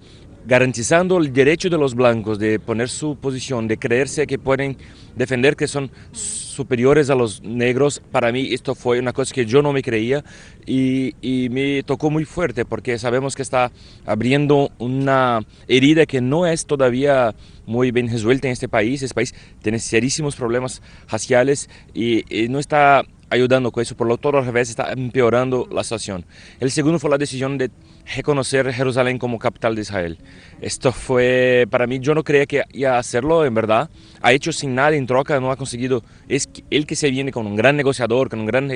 garantizando 0.48 1.18
el 1.18 1.30
derecho 1.30 1.68
de 1.68 1.76
los 1.76 1.94
blancos 1.94 2.38
de 2.38 2.58
poner 2.58 2.88
su 2.88 3.16
posición, 3.16 3.68
de 3.68 3.76
creerse 3.76 4.26
que 4.26 4.38
pueden 4.38 4.78
defender 5.14 5.56
que 5.56 5.68
son 5.68 5.90
superiores 6.12 7.10
a 7.10 7.14
los 7.14 7.42
negros, 7.42 8.00
para 8.10 8.32
mí 8.32 8.48
esto 8.54 8.74
fue 8.74 8.98
una 8.98 9.12
cosa 9.12 9.34
que 9.34 9.44
yo 9.44 9.60
no 9.60 9.74
me 9.74 9.82
creía 9.82 10.24
y, 10.64 11.14
y 11.20 11.50
me 11.50 11.82
tocó 11.82 12.08
muy 12.10 12.24
fuerte 12.24 12.64
porque 12.64 12.98
sabemos 12.98 13.36
que 13.36 13.42
está 13.42 13.70
abriendo 14.06 14.70
una 14.78 15.40
herida 15.68 16.06
que 16.06 16.22
no 16.22 16.46
es 16.46 16.64
todavía 16.64 17.34
muy 17.66 17.90
bien 17.90 18.08
resuelta 18.08 18.48
en 18.48 18.52
este 18.52 18.68
país. 18.68 19.02
Este 19.02 19.14
país 19.14 19.34
tiene 19.60 19.78
serísimos 19.78 20.34
problemas 20.34 20.80
raciales 21.10 21.68
y, 21.92 22.24
y 22.34 22.48
no 22.48 22.58
está 22.58 23.04
ayudando 23.30 23.70
con 23.70 23.82
eso, 23.82 23.96
por 23.96 24.06
lo 24.06 24.16
todo 24.16 24.38
al 24.38 24.46
revés 24.46 24.70
está 24.70 24.92
empeorando 24.92 25.68
la 25.70 25.84
situación. 25.84 26.24
El 26.60 26.70
segundo 26.70 26.98
fue 26.98 27.10
la 27.10 27.18
decisión 27.18 27.58
de 27.58 27.70
reconocer 28.14 28.72
Jerusalén 28.72 29.18
como 29.18 29.38
capital 29.38 29.74
de 29.74 29.82
Israel. 29.82 30.18
Esto 30.60 30.92
fue, 30.92 31.66
para 31.70 31.86
mí, 31.86 32.00
yo 32.00 32.14
no 32.14 32.24
creía 32.24 32.46
que 32.46 32.64
iba 32.72 32.96
a 32.96 32.98
hacerlo, 32.98 33.44
en 33.44 33.54
verdad. 33.54 33.90
Ha 34.22 34.32
hecho 34.32 34.52
sin 34.52 34.74
nada 34.74 34.94
en 34.94 35.06
troca, 35.06 35.38
no 35.40 35.50
ha 35.50 35.56
conseguido, 35.56 36.02
es 36.28 36.48
él 36.70 36.86
que 36.86 36.96
se 36.96 37.10
viene 37.10 37.32
con 37.32 37.46
un 37.46 37.56
gran 37.56 37.76
negociador, 37.76 38.28
con 38.28 38.40
un 38.40 38.46
gran 38.46 38.70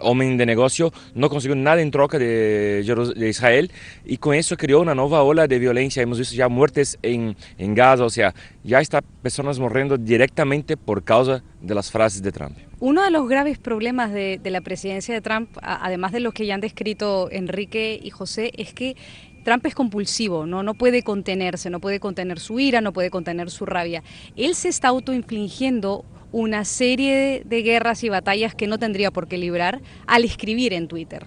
hombre 0.00 0.36
de 0.36 0.46
negocio, 0.46 0.92
no 1.14 1.28
consiguió 1.28 1.56
nada 1.56 1.80
en 1.80 1.90
troca 1.90 2.18
de, 2.18 2.82
de 3.16 3.28
Israel 3.28 3.70
y 4.04 4.18
con 4.18 4.34
eso 4.34 4.56
creó 4.56 4.80
una 4.80 4.94
nueva 4.94 5.22
ola 5.22 5.46
de 5.46 5.58
violencia. 5.58 6.02
Hemos 6.02 6.18
visto 6.18 6.34
ya 6.34 6.48
muertes 6.48 6.98
en, 7.02 7.36
en 7.58 7.74
Gaza, 7.74 8.04
o 8.04 8.10
sea, 8.10 8.34
ya 8.64 8.80
está 8.80 9.00
personas 9.00 9.58
muriendo 9.58 9.96
directamente 9.96 10.76
por 10.76 11.02
causa 11.02 11.42
de 11.60 11.74
las 11.74 11.90
frases 11.90 12.22
de 12.22 12.32
Trump. 12.32 12.56
Uno 12.80 13.04
de 13.04 13.10
los 13.10 13.28
graves 13.28 13.58
problemas 13.58 14.12
de, 14.12 14.40
de 14.42 14.50
la 14.50 14.60
presidencia 14.60 15.14
de 15.14 15.20
Trump, 15.20 15.50
además 15.62 16.12
de 16.12 16.20
los 16.20 16.34
que 16.34 16.46
ya 16.46 16.54
han 16.54 16.60
descrito 16.60 17.30
Enrique 17.30 17.98
y 18.02 18.10
José, 18.10 18.50
es 18.56 18.74
que 18.74 18.96
Trump 19.44 19.66
es 19.66 19.74
compulsivo, 19.74 20.46
¿no? 20.46 20.62
no 20.62 20.74
puede 20.74 21.02
contenerse, 21.02 21.70
no 21.70 21.80
puede 21.80 22.00
contener 22.00 22.38
su 22.38 22.60
ira, 22.60 22.80
no 22.80 22.92
puede 22.92 23.10
contener 23.10 23.50
su 23.50 23.66
rabia. 23.66 24.02
Él 24.36 24.54
se 24.54 24.68
está 24.68 24.88
autoinfligiendo 24.88 26.04
una 26.32 26.64
serie 26.64 27.42
de, 27.44 27.62
guerras 27.62 28.02
y 28.02 28.08
batallas 28.08 28.54
que 28.54 28.66
no 28.66 28.78
tendría 28.78 29.10
por 29.10 29.28
qué 29.28 29.38
librar 29.38 29.80
al 30.06 30.24
escribir 30.24 30.72
en 30.72 30.88
Twitter. 30.88 31.26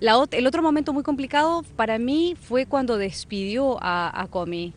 El 0.00 0.46
otro 0.46 0.62
momento 0.62 0.92
muy 0.92 1.02
complicado 1.02 1.64
para 1.74 1.98
mí 1.98 2.36
fue 2.40 2.66
cuando 2.66 2.96
despidió 2.96 3.78
a, 3.82 4.22
a 4.22 4.26
Comey. 4.28 4.72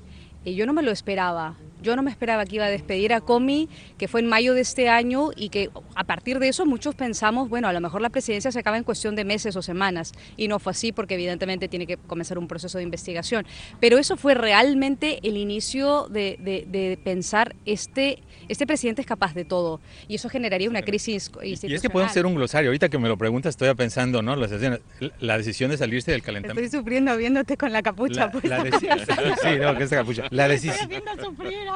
Y 0.46 0.56
yo 0.56 0.66
no 0.66 0.74
me 0.74 0.82
lo 0.82 0.92
esperaba. 0.92 1.56
Yo 1.82 1.96
no 1.96 2.04
me 2.04 2.12
esperaba 2.12 2.46
que 2.46 2.56
iba 2.56 2.66
a 2.66 2.70
despedir 2.70 3.14
a 3.14 3.22
Comey, 3.22 3.70
que 3.98 4.08
fue 4.08 4.20
en 4.22 4.28
mayo 4.28 4.54
de 4.54 4.62
este 4.62 4.90
año, 4.90 5.30
y 5.36 5.50
que 5.50 5.70
a 5.96 6.04
partir 6.04 6.40
de 6.40 6.48
eso 6.50 6.66
muchos 6.66 6.96
pensamos, 6.96 7.50
bueno, 7.50 7.68
a 7.68 7.74
lo 7.74 7.82
mejor 7.82 8.02
la 8.02 8.10
presidencia 8.10 8.52
se 8.52 8.60
acaba 8.60 8.78
en 8.78 8.84
cuestión 8.84 9.16
de 9.16 9.24
meses 9.26 9.56
o 9.56 9.62
semanas. 9.62 10.14
Y 10.38 10.48
no 10.48 10.60
fue 10.60 10.72
así 10.72 10.92
porque 10.92 11.16
evidentemente 11.16 11.68
tiene 11.68 11.88
que 11.88 11.98
comenzar 11.98 12.38
un 12.38 12.48
proceso 12.48 12.78
de 12.78 12.84
investigación. 12.84 13.46
Pero 13.80 13.98
eso 13.98 14.18
fue 14.18 14.34
realmente 14.34 15.20
el 15.24 15.38
inicio 15.38 16.08
de, 16.10 16.38
de- 16.40 16.66
de 16.70 16.98
pensar, 17.04 17.56
este, 17.66 18.20
este 18.48 18.66
presidente 18.68 19.02
es 19.02 19.08
capaz 19.08 19.34
de 19.34 19.46
todo. 19.46 19.80
Y 20.08 20.16
eso 20.16 20.30
generaría 20.30 20.70
una 20.70 20.82
crisis 20.82 21.32
Y 21.44 21.54
es 21.54 21.60
que 21.62 21.68
podemos 21.68 21.72
institucional. 21.74 22.10
hacer 22.10 22.26
un 22.26 22.36
glosario. 22.36 22.70
Ahorita 22.70 22.90
que 22.90 22.98
me 22.98 23.08
lo 23.08 23.18
preguntas, 23.18 23.52
estoy 23.52 23.74
pensando, 23.76 24.22
¿no? 24.22 24.36
La 24.36 24.48
decisión, 24.48 24.80
la 25.20 25.38
decisión 25.38 25.72
de 25.72 25.78
salirse 25.78 26.12
del 26.12 26.22
calentamiento. 26.22 26.62
Estoy 26.64 26.80
sufriendo 26.80 27.16
viéndote 27.18 27.58
con 27.58 27.72
la 27.72 27.82
capucha. 27.82 28.26
La, 28.26 28.32
puesta. 28.32 28.50
la 28.50 28.64
deci- 28.64 29.36
sí, 29.42 29.60
no, 29.60 29.78
que 29.78 29.84
esta 29.84 29.96
capucha. 29.98 30.24
La, 30.32 30.48
deci- 30.48 30.72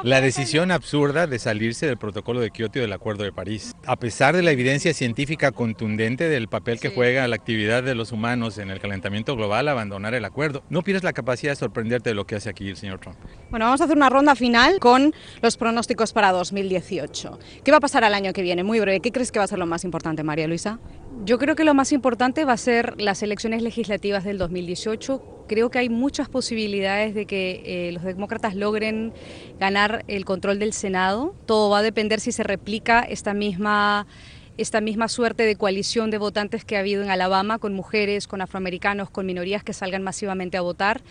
La 0.02 0.20
decisión 0.20 0.70
absurda 0.70 1.26
de 1.26 1.38
salirse 1.38 1.86
del 1.86 1.96
protocolo 1.96 2.40
de 2.40 2.50
Kioto 2.50 2.78
y 2.78 2.82
del 2.82 2.92
Acuerdo 2.92 3.24
de 3.24 3.32
París. 3.32 3.72
A 3.86 3.96
pesar 3.96 4.36
de 4.36 4.42
la 4.42 4.50
evidencia 4.50 4.92
científica 4.92 5.50
contundente 5.52 6.28
del 6.28 6.48
papel 6.48 6.78
que 6.78 6.88
Sí. 6.88 6.94
juega 6.94 7.26
la 7.26 7.36
actividad 7.36 7.82
de 7.82 7.94
los 7.94 8.12
humanos 8.12 8.58
en 8.58 8.70
el 8.70 8.80
calentamiento 8.80 9.34
global, 9.34 9.66
abandonar 9.68 10.14
el 10.14 10.24
acuerdo. 10.24 10.62
No 10.68 10.82
pierdas 10.82 11.04
la 11.04 11.12
capacidad 11.14 11.52
de 11.52 11.56
sorprenderte 11.56 12.10
de 12.10 12.14
lo 12.14 12.26
que 12.26 12.36
hace 12.36 12.50
aquí 12.50 12.68
el 12.68 12.76
señor 12.76 12.98
Trump. 13.00 13.16
Bueno, 13.50 13.64
vamos 13.66 13.80
a 13.80 13.84
hacer 13.84 13.96
una 13.96 14.10
ronda 14.10 14.34
final 14.34 14.78
con 14.78 15.14
los 15.40 15.56
pronósticos 15.56 16.12
para 16.12 16.32
2018. 16.32 17.38
¿Qué 17.64 17.70
va 17.70 17.78
a 17.78 17.80
pasar 17.80 18.04
al 18.04 18.14
año 18.14 18.32
que 18.32 18.42
viene? 18.42 18.62
Muy 18.62 18.80
breve. 18.80 19.00
¿Qué 19.00 19.10
crees 19.12 19.32
que 19.32 19.38
va 19.38 19.44
a 19.46 19.48
ser 19.48 19.58
lo 19.58 19.66
más 19.66 19.84
importante, 19.84 20.22
María 20.22 20.46
Luisa? 20.48 20.80
Yo 21.24 21.38
creo 21.38 21.54
que 21.56 21.64
lo 21.64 21.72
más 21.74 21.92
importante 21.92 22.44
va 22.44 22.52
a 22.52 22.56
ser 22.58 23.00
las 23.00 23.22
elecciones 23.22 23.62
legislativas 23.62 24.24
del 24.24 24.36
2018. 24.38 25.22
Creo 25.46 25.70
que 25.70 25.78
hay 25.78 25.88
muchas 25.88 26.28
posibilidades 26.28 27.14
de 27.14 27.26
que 27.26 27.62
eh, 27.64 27.92
los 27.92 28.02
demócratas 28.02 28.54
logren 28.54 29.12
ganar 29.58 30.04
el 30.08 30.24
control 30.24 30.58
del 30.58 30.72
Senado. 30.72 31.34
Todo 31.46 31.70
va 31.70 31.78
a 31.78 31.82
depender 31.82 32.20
si 32.20 32.32
se 32.32 32.42
replica 32.42 33.00
esta 33.00 33.34
misma 33.34 34.06
esta 34.56 34.80
misma 34.80 35.08
suerte 35.08 35.44
de 35.44 35.56
coalición 35.56 36.10
de 36.10 36.18
votantes 36.18 36.64
que 36.64 36.76
ha 36.76 36.80
habido 36.80 37.02
en 37.02 37.10
Alabama 37.10 37.58
con 37.58 37.74
mujeres, 37.74 38.28
con 38.28 38.40
afroamericanos, 38.40 39.10
con 39.10 39.26
minorías 39.26 39.64
que 39.64 39.72
salgan 39.72 40.02
masivamente 40.02 40.56
a 40.56 40.60
votar. 40.60 41.02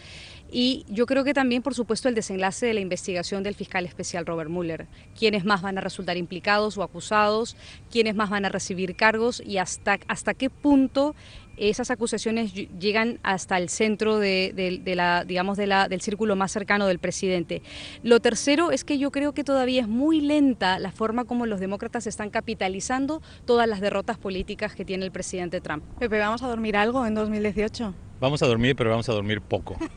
Y 0.56 0.86
yo 0.88 1.08
creo 1.08 1.24
que 1.24 1.34
también, 1.34 1.64
por 1.64 1.74
supuesto, 1.74 2.08
el 2.10 2.14
desenlace 2.14 2.68
de 2.68 2.76
la 2.76 2.80
investigación 2.80 3.42
del 3.42 3.56
fiscal 3.56 3.88
especial 3.88 4.24
Robert 4.28 4.52
Mueller. 4.52 4.86
Quiénes 5.18 5.46
más 5.46 5.64
van 5.64 5.80
a 5.80 5.82
resultar 5.82 6.16
implicados 6.16 6.78
o 6.78 6.84
acusados, 6.84 7.58
quiénes 7.92 8.14
más 8.14 8.30
van 8.30 8.46
a 8.46 8.50
recibir 8.50 8.96
cargos 8.96 9.42
y 9.44 9.58
hasta, 9.58 9.98
hasta 10.08 10.36
qué 10.36 10.52
punto 10.52 11.16
esas 11.58 11.90
acusaciones 11.90 12.54
ll- 12.56 12.68
llegan 12.80 13.20
hasta 13.24 13.58
el 13.58 13.70
centro 13.70 14.20
de, 14.20 14.54
de- 14.56 14.78
de 14.78 14.96
la, 14.96 15.24
digamos, 15.26 15.58
de 15.58 15.66
la, 15.66 15.88
del 15.88 16.02
círculo 16.02 16.36
más 16.36 16.52
cercano 16.52 16.86
del 16.86 17.00
presidente. 17.00 17.64
Lo 18.04 18.20
tercero 18.20 18.70
es 18.72 18.84
que 18.84 19.00
yo 19.00 19.10
creo 19.10 19.34
que 19.34 19.44
todavía 19.44 19.82
es 19.82 19.88
muy 19.88 20.22
lenta 20.22 20.78
la 20.78 20.92
forma 20.92 21.26
como 21.26 21.48
los 21.48 21.60
demócratas 21.60 22.06
están 22.06 22.30
capitalizando 22.30 23.24
todas 23.46 23.68
las 23.68 23.82
derrotas 23.82 24.20
políticas 24.20 24.76
que 24.76 24.86
tiene 24.86 25.04
el 25.06 25.12
presidente 25.12 25.62
Trump. 25.62 25.84
Pepe, 25.98 26.20
¿vamos 26.20 26.44
a 26.44 26.48
dormir 26.48 26.78
algo 26.78 27.06
en 27.08 27.16
2018? 27.16 27.94
Vamos 28.20 28.42
a 28.42 28.48
dormir, 28.48 28.76
pero 28.76 28.90
vamos 28.92 29.10
a 29.10 29.14
dormir 29.14 29.42
poco. 29.42 29.76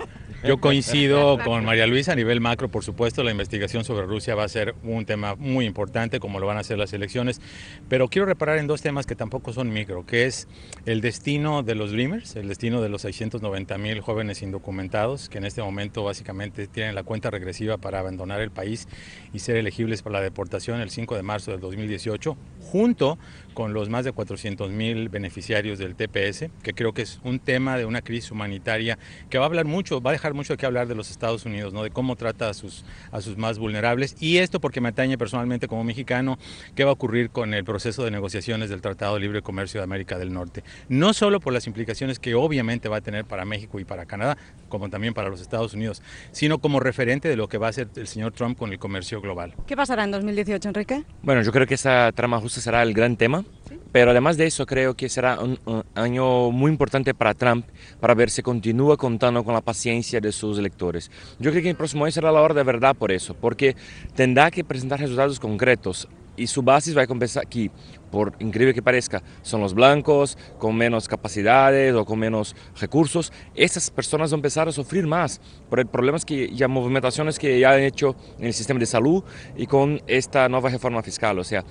Yo 0.45 0.59
coincido 0.59 1.39
con 1.45 1.65
María 1.65 1.87
Luisa 1.87 2.13
a 2.13 2.15
nivel 2.15 2.41
macro, 2.41 2.69
por 2.69 2.85
supuesto, 2.85 3.23
la 3.23 3.31
investigación 3.31 3.85
sobre 3.85 4.07
Rusia 4.07 4.35
va 4.35 4.45
a 4.45 4.49
ser 4.49 4.75
un 4.83 5.05
tema 5.07 5.35
muy 5.35 5.65
importante, 5.65 6.21
como 6.21 6.39
lo 6.41 6.47
van 6.47 6.59
a 6.59 6.63
ser 6.63 6.79
las 6.79 6.93
elecciones, 6.93 7.41
pero 7.89 8.09
quiero 8.09 8.27
reparar 8.27 8.59
en 8.59 8.67
dos 8.67 8.83
temas 8.83 9.07
que 9.07 9.17
tampoco 9.17 9.53
son 9.53 9.73
micro, 9.73 10.07
que 10.07 10.27
es 10.27 10.47
el 10.85 11.01
destino 11.01 11.63
de 11.63 11.75
los 11.75 11.91
Dreamers, 11.91 12.37
el 12.37 12.49
destino 12.49 12.81
de 12.83 12.89
los 12.89 13.03
690 13.03 13.79
mil 13.79 14.01
jóvenes 14.01 14.43
indocumentados, 14.43 15.29
que 15.29 15.39
en 15.39 15.45
este 15.45 15.63
momento 15.63 16.05
básicamente 16.05 16.67
tienen 16.67 16.95
la 16.95 17.03
cuenta 17.03 17.31
regresiva 17.31 17.79
para 17.79 17.99
abandonar 17.99 18.41
el 18.41 18.51
país 18.51 18.87
y 19.33 19.41
ser 19.41 19.57
elegibles 19.57 20.03
para 20.03 20.19
la 20.19 20.23
deportación 20.23 20.81
el 20.81 20.91
5 20.91 21.17
de 21.17 21.23
marzo 21.23 21.51
del 21.51 21.61
2018, 21.61 22.37
junto 22.61 23.19
con 23.57 23.73
los 23.73 23.89
más 23.89 24.05
de 24.05 24.13
400 24.13 24.71
mil 24.71 25.09
beneficiarios 25.09 25.79
del 25.79 25.95
TPS, 25.95 26.51
que 26.63 26.75
creo 26.75 26.93
que 26.93 27.01
es 27.01 27.21
un 27.25 27.39
tema 27.39 27.79
de 27.79 27.87
una 27.87 28.03
crisis 28.03 28.31
humanitaria 28.31 28.99
que 29.31 29.39
va 29.39 29.45
a 29.45 29.49
hablar 29.49 29.65
mucho, 29.65 30.03
va 30.03 30.11
a 30.11 30.13
dejar 30.13 30.35
mucho 30.35 30.59
que 30.59 30.67
hablar 30.67 30.89
de 30.89 30.95
los 30.95 31.11
Estados 31.11 31.47
Unidos, 31.47 31.73
¿no? 31.73 31.83
de 31.83 31.89
cómo 31.89 32.17
trata 32.17 32.51
a 32.51 32.55
sus, 32.55 32.85
a 33.11 33.23
sus 33.23 33.39
más 33.39 33.59
vulnerables. 33.59 34.15
Y 34.21 34.37
esto 34.37 34.61
porque 34.61 34.83
me 34.83 34.91
atañe 34.91 35.17
personalmente 35.17 35.69
como 35.69 35.85
mexicano, 35.85 36.39
qué 36.75 36.85
va 36.85 36.91
a 36.91 36.93
ocurrir 36.93 37.31
con 37.31 37.55
el 37.55 37.65
proceso 37.65 38.05
de 38.05 38.11
negociaciones 38.11 38.69
del 38.69 38.83
Tratado 38.83 39.15
de 39.15 39.21
Libre 39.21 39.41
Comercio 39.41 39.81
de 39.81 39.85
América 39.85 40.19
del 40.19 40.35
Norte. 40.35 40.63
No 40.91 41.15
solo 41.15 41.41
por 41.41 41.55
las 41.55 41.67
implicaciones 41.67 42.19
que 42.19 42.35
obviamente 42.35 42.91
va 42.91 42.99
a 42.99 43.01
tener 43.01 43.25
para 43.25 43.47
México 43.47 43.81
y 43.81 43.87
para 43.87 44.05
Canadá, 44.05 44.37
como 44.69 44.91
también 44.91 45.15
para 45.15 45.31
los 45.31 45.41
Estados 45.41 45.73
Unidos, 45.73 46.03
sino 46.31 46.59
como 46.59 46.79
referente 46.79 47.27
de 47.31 47.37
lo 47.37 47.49
que 47.49 47.57
va 47.57 47.69
a 47.69 47.71
hacer 47.71 47.89
el 47.97 48.07
señor 48.07 48.33
Trump 48.33 48.59
con 48.59 48.71
el 48.71 48.79
comercio 48.79 49.23
global. 49.23 49.55
¿Qué 49.67 49.77
pasará 49.79 50.05
en 50.05 50.11
2018, 50.11 50.69
Enrique? 50.69 51.05
Bueno, 51.23 51.41
yo 51.41 51.53
creo 51.53 51.67
que 51.67 51.75
esa 51.75 52.13
trama 52.13 52.39
justa 52.39 52.61
será 52.61 52.83
el 52.83 52.93
gran 52.93 53.17
tema. 53.17 53.46
Pero 53.93 54.11
además 54.11 54.37
de 54.37 54.47
eso, 54.47 54.67
creo 54.67 54.95
que 54.95 55.09
será 55.09 55.39
un, 55.41 55.59
año 55.95 56.51
muy 56.51 56.71
importante 56.71 57.15
para 57.15 57.35
Trump 57.35 57.67
para 58.01 58.15
ver 58.15 58.31
si 58.31 58.43
continúa 58.43 58.97
contando 58.97 59.43
con 59.43 59.55
la 59.55 59.61
paciencia 59.61 60.21
de 60.21 60.33
sus 60.33 60.59
electores. 60.59 61.11
Yo 61.39 61.51
creo 61.51 61.63
que 61.63 61.71
el 61.71 61.77
próximo 61.77 62.05
año 62.05 62.13
será 62.13 62.31
la 62.31 62.43
hora 62.43 62.55
de 62.55 62.63
verdad 62.63 62.95
por 62.95 63.11
eso, 63.11 63.35
porque 63.35 63.75
tendrá 64.15 64.51
que 64.51 64.65
presentar 64.65 65.01
resultados 65.01 65.41
concretos 65.41 66.09
y 66.37 66.47
su 66.47 66.63
base 66.63 66.93
va 66.93 67.03
a 67.03 67.07
compensar 67.07 67.45
aquí, 67.47 67.71
por 68.11 68.35
increíble 68.39 68.75
que 68.75 68.83
parezca, 68.83 69.23
son 69.43 69.63
los 69.63 69.75
blancos 69.75 70.37
con 70.59 70.77
menos 70.77 71.09
capacidades 71.09 71.95
o 71.95 72.05
con 72.05 72.19
menos 72.19 72.55
recursos. 72.79 73.33
Esas 73.55 73.91
personas 73.91 74.31
van 74.31 74.39
a 74.39 74.41
empezar 74.41 74.69
a 74.69 74.73
sufrir 74.73 75.07
más 75.07 75.41
por 75.69 75.81
el 75.81 75.87
problemas 75.87 76.25
que 76.25 76.55
ya 76.55 76.69
movimentaciones 76.69 77.39
que 77.39 77.59
ya 77.59 77.73
han 77.73 77.81
hecho 77.81 78.15
en 78.39 78.47
el 78.47 78.53
sistema 78.53 78.79
de 78.79 78.87
salud 78.87 79.25
y 79.57 79.67
con 79.67 80.01
esta 80.07 80.49
nueva 80.49 80.71
reforma 80.71 81.03
fiscal. 81.03 81.39
O 81.39 81.45
sea, 81.45 81.65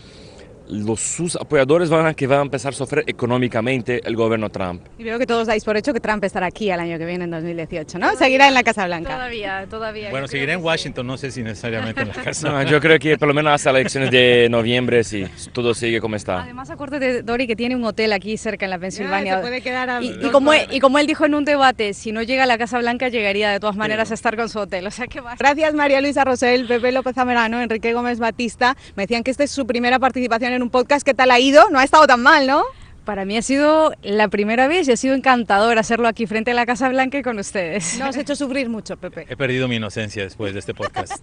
los, 0.70 1.00
sus 1.00 1.36
apoyadores 1.36 1.90
van 1.90 2.06
a 2.06 2.14
que 2.14 2.28
van 2.28 2.40
a 2.40 2.42
empezar 2.44 2.74
a 2.74 2.76
sufrir 2.76 3.04
económicamente 3.08 4.02
el 4.06 4.16
gobierno 4.16 4.50
Trump. 4.50 4.82
Y 4.98 5.04
veo 5.04 5.20
que 5.20 5.26
todos 5.26 5.48
dais 5.48 5.64
por 5.64 5.78
hecho 5.78 5.94
que 5.94 6.00
Trump 6.00 6.24
estará 6.24 6.48
aquí 6.48 6.70
el 6.70 6.80
año 6.80 6.98
que 6.98 7.06
viene, 7.06 7.26
en 7.26 7.32
2018, 7.32 8.00
¿no? 8.00 8.16
Seguirá 8.16 8.48
en 8.48 8.54
la 8.54 8.64
Casa 8.64 8.86
Blanca. 8.86 9.14
Todavía, 9.14 9.66
todavía. 9.70 10.10
Bueno, 10.10 10.28
seguirá 10.28 10.54
en 10.54 10.64
Washington, 10.64 11.08
no 11.08 11.18
sé 11.18 11.32
si 11.32 11.44
necesariamente 11.44 12.02
en 12.02 12.08
la 12.10 12.14
Casa 12.24 12.50
no, 12.50 12.64
Yo 12.64 12.80
creo 12.80 13.00
que 13.00 13.18
por 13.18 13.28
lo 13.28 13.34
menos 13.34 13.54
hasta 13.54 13.72
las 13.72 13.82
elecciones 13.82 14.12
de 14.12 14.48
noviembre, 14.50 15.04
sí, 15.04 15.26
todo 15.54 15.74
sigue 15.74 16.02
como 16.02 16.16
está. 16.16 16.42
Además, 16.44 16.70
acuérdate, 16.70 17.22
Dori, 17.24 17.48
que 17.48 17.56
tiene 17.56 17.76
un 17.76 17.84
hotel 17.84 18.14
aquí 18.14 18.38
cerca 18.38 18.66
en 18.66 18.72
la 18.72 18.80
Pensilvania. 18.80 19.34
Ya, 19.34 19.38
se 19.38 19.42
puede 19.42 19.62
quedar 19.62 19.90
a 19.90 20.02
y, 20.02 20.18
y, 20.22 20.30
como 20.32 20.54
él, 20.54 20.68
y 20.72 20.80
como 20.80 20.98
él 21.00 21.08
dijo 21.08 21.26
en 21.26 21.36
un 21.36 21.46
debate, 21.46 21.94
si 21.94 22.12
no 22.12 22.24
llega 22.24 22.44
a 22.44 22.48
la 22.48 22.58
Casa 22.58 22.80
Blanca, 22.80 23.10
llegaría 23.10 23.52
de 23.52 23.60
todas 23.60 23.76
maneras 23.76 24.08
sí. 24.08 24.14
a 24.14 24.16
estar 24.16 24.36
con 24.36 24.50
su 24.50 24.60
hotel. 24.60 24.88
O 24.88 24.92
sea, 24.92 25.08
que 25.08 25.22
va. 25.22 25.36
Gracias, 25.36 25.74
María 25.74 26.02
Luisa 26.02 26.24
Rosell, 26.24 26.68
Pepe 26.68 26.92
López 26.92 27.16
Zamerano, 27.16 27.62
Enrique 27.62 27.94
Gómez 27.94 28.20
Batista. 28.20 28.76
Me 28.96 29.04
decían 29.04 29.24
que 29.24 29.32
esta 29.32 29.44
es 29.44 29.52
su 29.52 29.66
primera 29.66 30.00
participación 30.00 30.55
en 30.56 30.64
un 30.64 30.70
podcast. 30.70 31.06
¿Qué 31.06 31.14
tal 31.14 31.32
ha 31.32 31.40
ido? 31.40 31.70
No 31.70 31.80
ha 31.80 31.84
estado 31.84 32.08
tan 32.08 32.22
mal, 32.22 32.48
¿no? 32.48 32.64
Para 33.04 33.24
mí 33.24 33.38
ha 33.38 33.44
sido 33.44 33.94
la 34.02 34.30
primera 34.30 34.68
vez 34.68 34.88
y 34.88 34.92
ha 34.92 34.98
sido 34.98 35.14
encantador 35.14 35.78
hacerlo 35.78 36.08
aquí 36.08 36.26
frente 36.26 36.52
a 36.52 36.54
la 36.56 36.66
Casa 36.66 36.90
Blanca 36.90 37.20
y 37.20 37.22
con 37.22 37.38
ustedes. 37.38 38.00
No 38.00 38.06
has 38.06 38.18
hecho 38.18 38.36
sufrir 38.36 38.68
mucho, 38.68 38.98
Pepe. 38.98 39.28
He 39.30 39.38
perdido 39.38 39.68
mi 39.68 39.76
inocencia 39.76 40.24
después 40.24 40.54
de 40.54 40.60
este 40.60 40.74
podcast. 40.74 41.14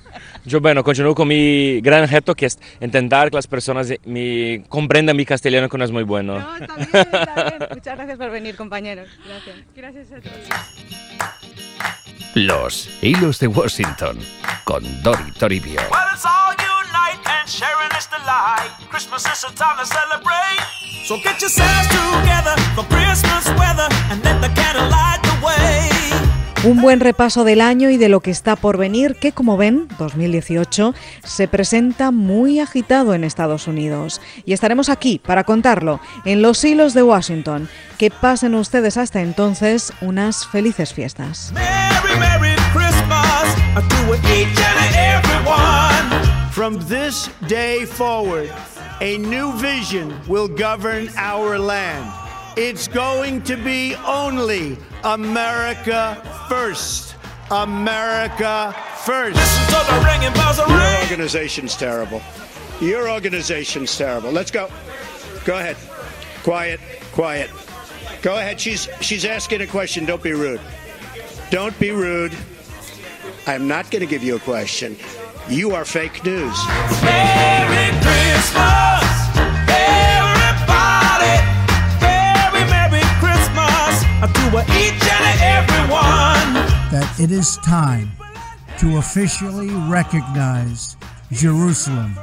Yo, 0.44 0.60
bueno, 0.60 0.84
continúo 0.84 1.14
con 1.14 1.28
mi 1.28 1.80
gran 1.80 2.06
reto 2.08 2.34
que 2.34 2.46
es 2.46 2.58
intentar 2.80 3.30
que 3.30 3.36
las 3.36 3.46
personas 3.46 3.90
me 4.04 4.64
comprendan 4.68 5.16
mi 5.16 5.24
castellano 5.24 5.70
que 5.70 5.78
no 5.78 5.84
es 5.84 5.92
muy 5.92 6.02
bueno. 6.02 6.38
No, 6.38 6.56
está 6.56 6.74
bien, 6.76 6.88
está 6.92 7.44
bien. 7.58 7.68
Muchas 7.74 7.96
gracias 7.96 8.18
por 8.18 8.30
venir, 8.30 8.56
compañeros. 8.56 9.08
Gracias. 9.26 9.56
Gracias 9.74 10.12
a 10.12 10.20
todos. 10.20 10.36
Los 12.34 12.90
hilos 13.02 13.38
de 13.38 13.46
Washington 13.48 14.18
con 14.64 14.84
Dori 15.02 15.32
Toribio. 15.32 15.80
light. 16.60 16.89
Christmas 19.00 19.24
is 19.32 19.44
a 19.44 19.54
time 19.54 19.78
to 19.78 19.86
celebrate. 19.86 20.60
So 21.06 21.16
get 21.24 21.40
yourselves 21.40 21.88
together 21.88 22.54
for 22.74 22.84
Christmas 22.84 23.48
weather 23.58 23.88
and 24.10 24.22
let 24.22 24.42
the 24.42 24.52
candle 24.52 24.90
light 24.90 25.20
the 25.22 25.42
way. 25.42 26.70
Un 26.70 26.82
buen 26.82 27.00
repaso 27.00 27.44
del 27.44 27.62
año 27.62 27.88
y 27.88 27.96
de 27.96 28.10
lo 28.10 28.20
que 28.20 28.30
está 28.30 28.56
por 28.56 28.76
venir, 28.76 29.16
que 29.18 29.32
como 29.32 29.56
ven, 29.56 29.88
2018 29.98 30.94
se 31.24 31.48
presenta 31.48 32.10
muy 32.10 32.60
agitado 32.60 33.14
en 33.14 33.24
Estados 33.24 33.68
Unidos. 33.68 34.20
Y 34.44 34.52
estaremos 34.52 34.90
aquí 34.90 35.18
para 35.18 35.44
contarlo 35.44 35.98
en 36.26 36.42
los 36.42 36.62
hilos 36.62 36.92
de 36.92 37.02
Washington. 37.02 37.70
Que 37.96 38.10
pasen 38.10 38.54
ustedes 38.54 38.98
hasta 38.98 39.22
entonces 39.22 39.94
unas 40.02 40.46
felices 40.46 40.92
fiestas. 40.92 41.52
Merry, 41.54 42.18
Merry 42.18 42.54
Christmas 42.74 43.54
to 43.88 44.14
each 44.28 44.60
and 44.60 44.94
everyone. 44.94 46.50
From 46.52 46.78
this 46.88 47.30
day 47.46 47.86
forward, 47.86 48.50
a 49.00 49.18
new 49.18 49.52
vision 49.54 50.14
will 50.28 50.48
govern 50.48 51.08
our 51.16 51.58
land. 51.58 52.12
It's 52.56 52.88
going 52.88 53.42
to 53.44 53.56
be 53.56 53.94
only 54.06 54.76
America 55.04 56.20
first. 56.48 57.14
America 57.50 58.74
first. 59.04 59.38
Your 60.68 61.02
organization's 61.02 61.76
terrible. 61.76 62.20
Your 62.80 63.10
organization's 63.10 63.96
terrible. 63.96 64.30
Let's 64.30 64.50
go. 64.50 64.68
Go 65.44 65.58
ahead. 65.58 65.76
Quiet. 66.42 66.80
Quiet. 67.12 67.50
Go 68.22 68.36
ahead. 68.36 68.60
She's 68.60 68.88
she's 69.00 69.24
asking 69.24 69.62
a 69.62 69.66
question. 69.66 70.04
Don't 70.04 70.22
be 70.22 70.32
rude. 70.32 70.60
Don't 71.50 71.78
be 71.80 71.90
rude. 71.90 72.36
I'm 73.46 73.66
not 73.66 73.90
going 73.90 74.00
to 74.00 74.06
give 74.06 74.22
you 74.22 74.36
a 74.36 74.40
question. 74.40 74.96
You 75.48 75.74
are 75.74 75.84
fake 75.84 76.24
news. 76.24 76.56
Merry 77.02 77.90
Christmas, 78.00 78.79
That 86.90 87.16
it 87.20 87.30
is 87.30 87.56
time 87.58 88.10
to 88.78 88.96
officially 88.96 89.70
recognize 89.88 90.96
Jerusalem 91.30 92.16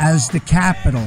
as 0.00 0.28
the 0.28 0.40
capital 0.40 1.06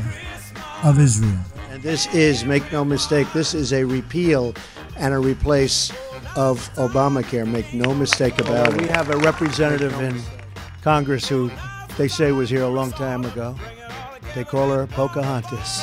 of 0.84 0.98
Israel. 0.98 1.40
And 1.72 1.84
this 1.84 2.08
is, 2.14 2.46
make 2.46 2.72
no 2.72 2.86
mistake, 2.86 3.28
this 3.34 3.54
is 3.54 3.74
a 3.74 3.84
repeal 3.84 4.54
and 4.96 5.14
a 5.14 5.20
replace 5.20 5.92
of 6.38 6.70
Obamacare. 6.76 7.46
Make 7.46 7.74
no 7.74 7.94
mistake 7.94 8.40
about 8.40 8.74
it. 8.74 8.82
We 8.82 8.88
have 8.88 9.10
a 9.10 9.18
representative 9.18 10.00
in 10.00 10.22
Congress 10.82 11.28
who 11.28 11.52
they 11.98 12.08
say 12.08 12.32
was 12.32 12.50
here 12.50 12.64
a 12.64 12.70
long 12.70 12.92
time 12.92 13.26
ago. 13.26 13.58
They 14.36 14.46
call 14.46 14.70
her 14.70 14.88
Pocahontas. 14.88 15.82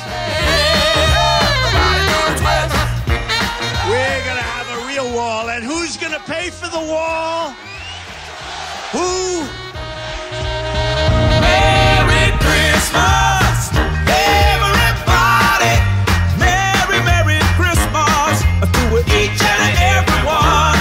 Pay 6.29 6.51
for 6.51 6.69
the 6.69 6.77
wall? 6.77 7.49
Who? 8.93 9.41
Merry 11.41 12.29
Christmas, 12.37 13.73
everybody. 14.05 15.73
Merry, 16.37 16.99
Merry 17.01 17.41
Christmas 17.57 18.45
to 18.61 18.83
each 19.17 19.41
and 19.41 19.73
everyone. 19.97 20.79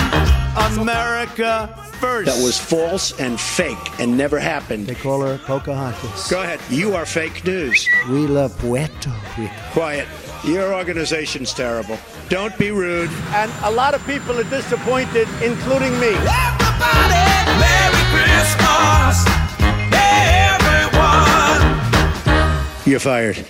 America 0.79 1.75
first. 1.95 2.27
That 2.27 2.45
was 2.45 2.59
false 2.59 3.19
and 3.19 3.41
fake 3.41 3.79
and 3.99 4.19
never 4.19 4.39
happened. 4.39 4.87
They 4.87 4.95
call 4.95 5.23
her 5.23 5.39
Pocahontas. 5.39 6.29
Go 6.31 6.43
ahead. 6.43 6.61
You 6.69 6.95
are 6.95 7.07
fake 7.07 7.43
news. 7.47 7.89
We 8.11 8.27
love 8.27 8.57
Puerto 8.59 9.15
Rico. 9.39 9.53
Quiet. 9.73 10.07
Your 10.45 10.73
organization's 10.75 11.53
terrible. 11.53 11.99
Don't 12.29 12.57
be 12.59 12.71
rude. 12.71 13.11
And 13.31 13.51
a 13.65 13.71
lot 13.71 13.95
of 13.95 14.05
people 14.07 14.39
are 14.39 14.45
disappointed, 14.45 15.29
including 15.43 15.99
me. 15.99 16.15
Everybody, 16.15 17.27
Merry 17.59 18.05
Christmas, 18.15 19.27
everyone. 19.93 21.61
You're 22.87 23.01
fired. 23.01 23.45